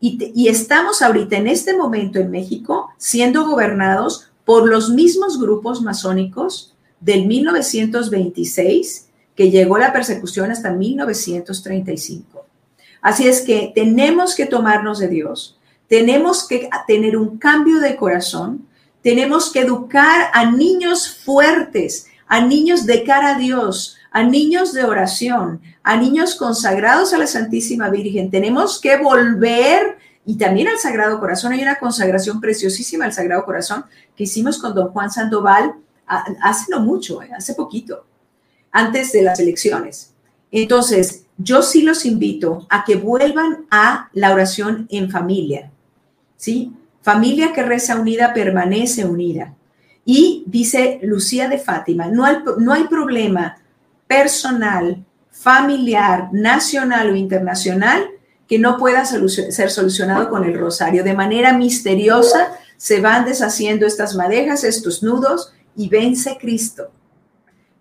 [0.00, 5.82] Y, y, estamos ahorita en este momento en México siendo gobernados por los mismos grupos
[5.82, 12.46] masónicos del 1926 que llegó la persecución hasta 1935.
[13.00, 18.66] Así es que tenemos que tomarnos de Dios, tenemos que tener un cambio de corazón,
[19.02, 24.82] tenemos que educar a niños fuertes, a niños de cara a Dios, a niños de
[24.82, 28.32] oración, a niños consagrados a la Santísima Virgen.
[28.32, 29.96] Tenemos que volver
[30.26, 31.52] y también al Sagrado Corazón.
[31.52, 33.84] Hay una consagración preciosísima al Sagrado Corazón
[34.16, 35.72] que hicimos con don Juan Sandoval
[36.42, 38.06] hace no mucho, eh, hace poquito,
[38.72, 40.14] antes de las elecciones.
[40.50, 45.70] Entonces, yo sí los invito a que vuelvan a la oración en familia,
[46.36, 46.72] ¿sí?
[47.02, 49.54] Familia que reza unida permanece unida.
[50.04, 53.58] Y dice Lucía de Fátima, no hay, no hay problema
[54.08, 58.10] personal, familiar, nacional o internacional
[58.48, 61.04] que no pueda ser solucionado con el rosario.
[61.04, 66.90] De manera misteriosa se van deshaciendo estas madejas, estos nudos y vence Cristo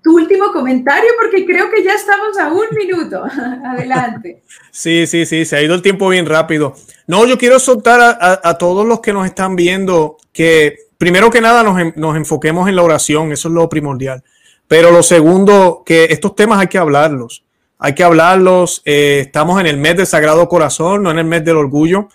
[0.08, 3.26] tu último comentario porque creo que ya estamos a un minuto.
[3.66, 4.42] Adelante.
[4.72, 6.76] Sí, sí, sí, se ha ido el tiempo bien rápido.
[7.08, 11.62] No, yo quiero soltar a, todos los que nos están viendo que primero que nada
[11.62, 14.24] nos, enfoquemos en la oración, eso es lo primordial.
[14.68, 17.44] Pero lo segundo, que estos temas hay que hablarlos.
[17.80, 18.82] Hay que hablarlos.
[18.86, 22.10] Eh, estamos en el mes del Sagrado Corazón, no en el mes del orgullo.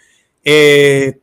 [0.45, 1.19] Eh,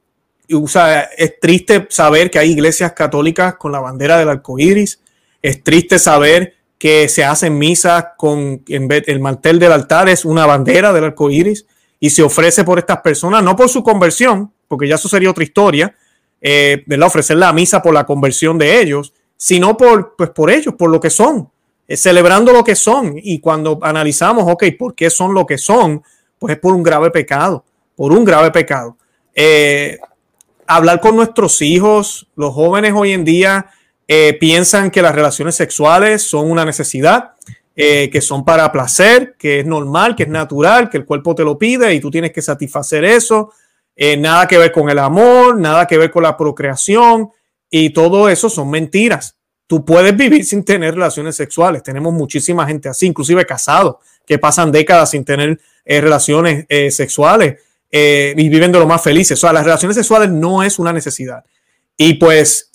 [1.18, 5.00] es triste saber que hay iglesias católicas con la bandera del arco iris
[5.42, 10.26] es triste saber que se hacen misas con en vez, el mantel del altar es
[10.26, 11.66] una bandera del arco iris
[12.00, 15.44] y se ofrece por estas personas, no por su conversión, porque ya eso sería otra
[15.44, 15.96] historia,
[16.42, 20.90] eh, ofrecer la misa por la conversión de ellos, sino por, pues por ellos, por
[20.90, 21.50] lo que son,
[21.88, 23.14] eh, celebrando lo que son.
[23.16, 26.04] Y cuando analizamos, ok, ¿por qué son lo que son?
[26.38, 27.64] Pues es por un grave pecado,
[27.96, 28.98] por un grave pecado.
[29.34, 29.98] Eh,
[30.68, 33.68] hablar con nuestros hijos, los jóvenes hoy en día
[34.10, 37.32] eh, piensan que las relaciones sexuales son una necesidad,
[37.76, 41.58] que son para placer, que es normal, que es natural, que el cuerpo te lo
[41.58, 43.54] pide y tú tienes que satisfacer eso.
[44.18, 47.32] Nada que ver con el amor, nada que ver con la procreación
[47.70, 49.36] y todo eso son mentiras.
[49.68, 51.84] Tú puedes vivir sin tener relaciones sexuales.
[51.84, 57.62] Tenemos muchísima gente así, inclusive casados, que pasan décadas sin tener eh, relaciones eh, sexuales
[57.92, 59.38] y viven de lo más felices.
[59.40, 61.44] O sea, las relaciones sexuales no es una necesidad.
[61.98, 62.70] Y pues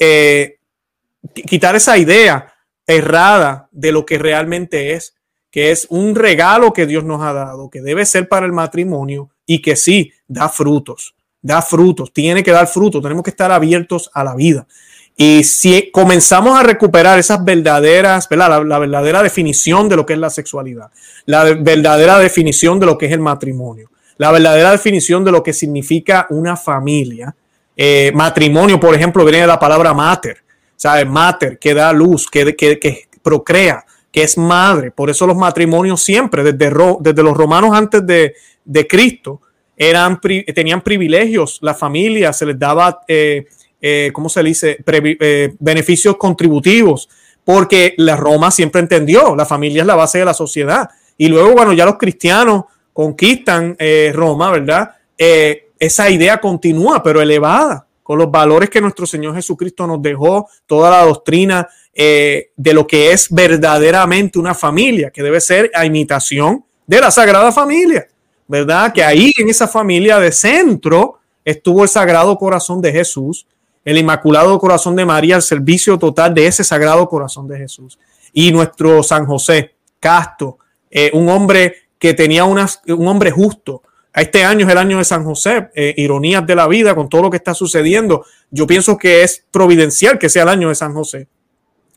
[1.46, 2.52] quitar esa idea
[2.86, 5.14] errada de lo que realmente es,
[5.50, 9.30] que es un regalo que Dios nos ha dado, que debe ser para el matrimonio
[9.46, 11.13] y que sí da frutos,
[11.44, 14.66] da frutos, tiene que dar frutos, tenemos que estar abiertos a la vida.
[15.14, 20.18] Y si comenzamos a recuperar esas verdaderas, La, la, verdadera definición de lo que es
[20.18, 20.90] la sexualidad,
[21.26, 25.52] la verdadera definición de lo que es el matrimonio, la verdadera definición de lo que
[25.52, 27.36] significa una familia.
[27.76, 30.38] Eh, matrimonio, por ejemplo, viene de la palabra mater,
[30.76, 31.06] ¿sabes?
[31.06, 34.92] Mater, que da luz, que, que, que procrea, que es madre.
[34.92, 38.34] Por eso los matrimonios siempre, desde, desde los romanos antes de,
[38.64, 39.42] de Cristo,
[39.76, 43.00] eran, tenían privilegios, la familia se les daba...
[43.08, 43.46] Eh,
[43.86, 44.78] eh, ¿cómo se dice?
[44.86, 47.06] Eh, beneficios contributivos,
[47.44, 50.88] porque la Roma siempre entendió, la familia es la base de la sociedad.
[51.18, 52.64] Y luego, bueno, ya los cristianos
[52.94, 54.92] conquistan eh, Roma, ¿verdad?
[55.18, 60.90] esa idea continúa, pero elevada, con los valores que nuestro Señor Jesucristo nos dejó, toda
[60.90, 67.00] la doctrina de lo que es verdaderamente una familia, que debe ser a imitación de
[67.00, 68.08] la Sagrada Familia,
[68.46, 68.92] ¿verdad?
[68.92, 73.46] Que ahí en esa familia de centro estuvo el Sagrado Corazón de Jesús,
[73.84, 77.98] el Inmaculado Corazón de María al servicio total de ese Sagrado Corazón de Jesús.
[78.32, 80.58] Y nuestro San José, casto,
[80.90, 82.58] eh, un hombre que tenía un
[83.06, 83.82] hombre justo.
[84.14, 87.22] Este año es el año de San José, eh, ironías de la vida con todo
[87.22, 88.24] lo que está sucediendo.
[88.50, 91.26] Yo pienso que es providencial que sea el año de San José,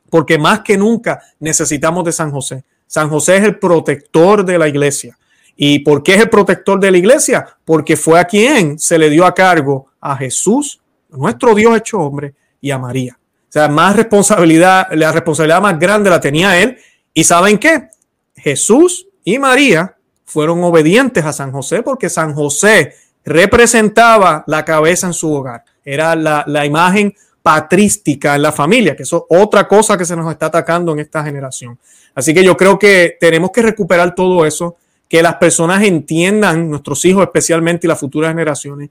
[0.09, 2.63] porque más que nunca necesitamos de San José.
[2.87, 5.17] San José es el protector de la iglesia.
[5.57, 7.45] ¿Y por qué es el protector de la iglesia?
[7.65, 10.79] Porque fue a quien se le dio a cargo a Jesús
[11.09, 13.17] nuestro Dios hecho hombre y a María.
[13.19, 16.77] O sea, más responsabilidad, la responsabilidad más grande la tenía él.
[17.13, 17.89] ¿Y saben qué?
[18.35, 19.95] Jesús y María
[20.25, 22.93] fueron obedientes a San José porque San José
[23.25, 25.63] representaba la cabeza en su hogar.
[25.83, 30.29] Era la, imagen patrística en la familia, que eso es otra cosa que se nos
[30.29, 31.79] está atacando en esta generación.
[32.13, 34.75] Así que yo creo que tenemos que recuperar todo eso,
[35.09, 38.89] que las personas entiendan, nuestros hijos especialmente y las futuras generaciones,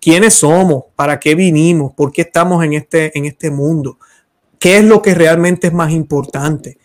[0.00, 3.98] quiénes somos, para qué vinimos, por qué estamos en este, en este mundo,
[4.58, 6.78] qué es lo que realmente es más importante.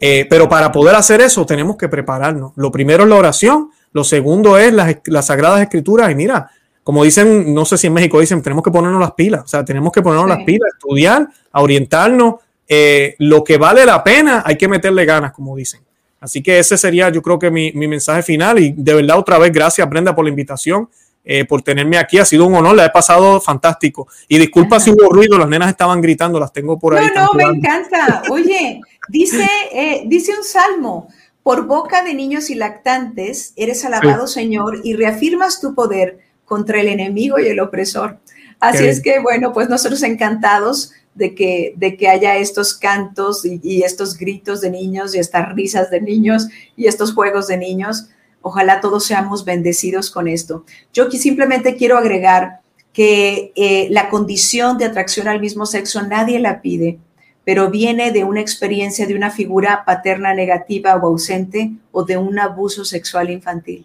[0.00, 2.52] Eh, pero para poder hacer eso tenemos que prepararnos.
[2.54, 6.50] Lo primero es la oración, lo segundo es las, las sagradas escrituras y mira,
[6.84, 9.64] como dicen, no sé si en México dicen, tenemos que ponernos las pilas, o sea,
[9.64, 12.36] tenemos que ponernos las pilas, estudiar, orientarnos,
[12.66, 15.80] eh, lo que vale la pena hay que meterle ganas, como dicen.
[16.20, 19.38] Así que ese sería yo creo que mi, mi mensaje final y de verdad otra
[19.38, 20.88] vez gracias Brenda por la invitación.
[21.30, 22.16] Eh, por tenerme aquí.
[22.16, 24.08] Ha sido un honor, la he pasado fantástico.
[24.28, 27.06] Y disculpa si hubo ruido, las nenas estaban gritando, las tengo por ahí.
[27.14, 28.22] No, no, me encanta.
[28.30, 31.08] Oye, dice, eh, dice un salmo,
[31.42, 36.88] por boca de niños y lactantes eres alabado, Señor, y reafirmas tu poder contra el
[36.88, 38.20] enemigo y el opresor.
[38.58, 43.82] Así es que, bueno, pues nosotros encantados de que, de que haya estos cantos y,
[43.82, 48.06] estos gritos de niños y estas risas de niños y estos juegos de niños.
[48.40, 50.64] Ojalá todos seamos bendecidos con esto.
[50.94, 52.60] Yo simplemente quiero agregar
[52.92, 56.98] que eh, la condición de atracción al mismo sexo nadie la pide,
[57.44, 62.38] pero viene de una experiencia de una figura paterna negativa o ausente o de un
[62.38, 63.84] abuso sexual infantil.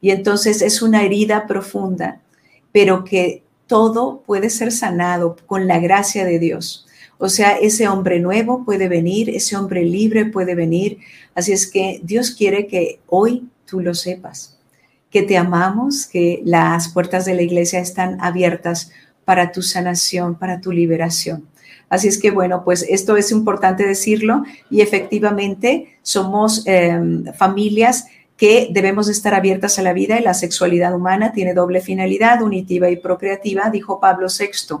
[0.00, 2.20] Y entonces es una herida profunda,
[2.70, 3.42] pero que
[3.72, 6.86] todo puede ser sanado con la gracia de Dios.
[7.16, 10.98] O sea, ese hombre nuevo puede venir, ese hombre libre puede venir.
[11.34, 14.58] Así es que Dios quiere que hoy tú lo sepas,
[15.08, 18.90] que te amamos, que las puertas de la iglesia están abiertas
[19.24, 21.46] para tu sanación, para tu liberación.
[21.88, 28.04] Así es que bueno, pues esto es importante decirlo y efectivamente somos em, familias
[28.42, 32.90] que debemos estar abiertas a la vida y la sexualidad humana tiene doble finalidad, unitiva
[32.90, 34.78] y procreativa, dijo Pablo VI,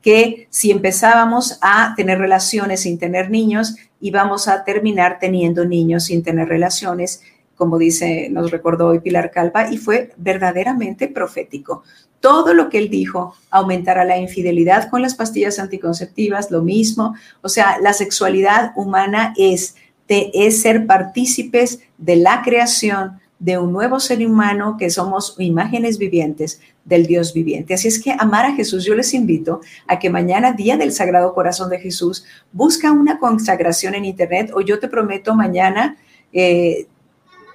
[0.00, 6.22] que si empezábamos a tener relaciones sin tener niños, íbamos a terminar teniendo niños sin
[6.22, 7.20] tener relaciones
[7.54, 11.84] como dice, nos recordó hoy Pilar Calva, y fue verdaderamente profético.
[12.18, 17.14] Todo lo que él dijo aumentará la infidelidad con las pastillas anticonceptivas, lo mismo.
[17.40, 19.76] O sea, la sexualidad humana es,
[20.08, 26.60] es ser partícipes de la creación de un nuevo ser humano que somos imágenes vivientes
[26.84, 27.74] del Dios viviente.
[27.74, 31.34] Así es que amar a Jesús, yo les invito a que mañana, día del Sagrado
[31.34, 35.96] Corazón de Jesús, busca una consagración en internet o yo te prometo mañana
[36.32, 36.86] eh,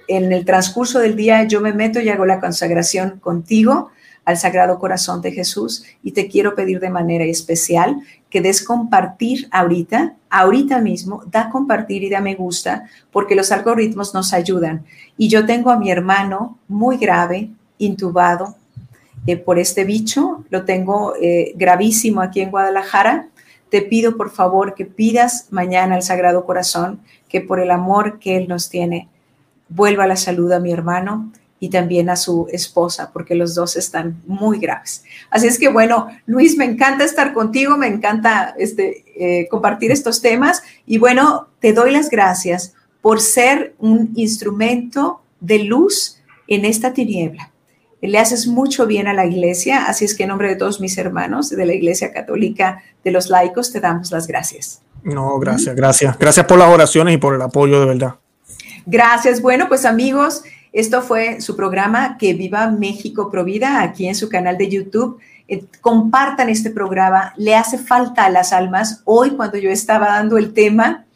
[0.08, 3.90] en el transcurso del día yo me meto y hago la consagración contigo.
[4.28, 9.48] Al Sagrado Corazón de Jesús y te quiero pedir de manera especial que des compartir
[9.50, 14.84] ahorita, ahorita mismo, da compartir y da me gusta, porque los algoritmos nos ayudan.
[15.16, 17.48] Y yo tengo a mi hermano muy grave,
[17.78, 18.54] intubado
[19.26, 23.28] eh, por este bicho, lo tengo eh, gravísimo aquí en Guadalajara.
[23.70, 27.00] Te pido por favor que pidas mañana al Sagrado Corazón
[27.30, 29.08] que por el amor que Él nos tiene,
[29.70, 34.20] vuelva la salud a mi hermano y también a su esposa, porque los dos están
[34.26, 35.04] muy graves.
[35.30, 40.20] Así es que bueno, Luis, me encanta estar contigo, me encanta este, eh, compartir estos
[40.20, 46.92] temas y bueno, te doy las gracias por ser un instrumento de luz en esta
[46.92, 47.52] tiniebla.
[48.00, 50.96] Le haces mucho bien a la iglesia, así es que en nombre de todos mis
[50.98, 54.82] hermanos de la Iglesia Católica de los laicos te damos las gracias.
[55.02, 56.18] No, gracias, gracias.
[56.18, 58.14] Gracias por las oraciones y por el apoyo de verdad.
[58.86, 59.42] Gracias.
[59.42, 60.42] Bueno, pues amigos,
[60.72, 65.18] esto fue su programa Que Viva México Provida aquí en su canal de YouTube.
[65.48, 69.02] Eh, compartan este programa, le hace falta a las almas.
[69.04, 71.06] Hoy cuando yo estaba dando el tema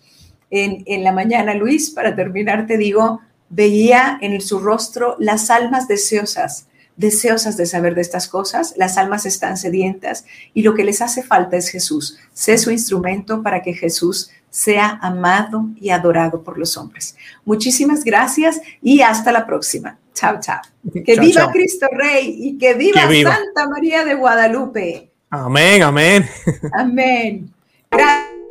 [0.50, 3.20] en, en la mañana, Luis, para terminar te digo,
[3.52, 9.26] veía en su rostro las almas deseosas, deseosas de saber de estas cosas, las almas
[9.26, 10.24] están sedientas
[10.54, 12.18] y lo que les hace falta es Jesús.
[12.32, 17.16] Sé su instrumento para que Jesús sea amado y adorado por los hombres.
[17.44, 19.98] Muchísimas gracias y hasta la próxima.
[20.12, 20.60] Chao, chao.
[21.04, 25.10] Que viva Cristo Rey y que viva, Santa María de Guadalupe.
[25.30, 26.28] Amén, amén.
[26.74, 27.50] Amén.
[27.90, 28.41] Gracias.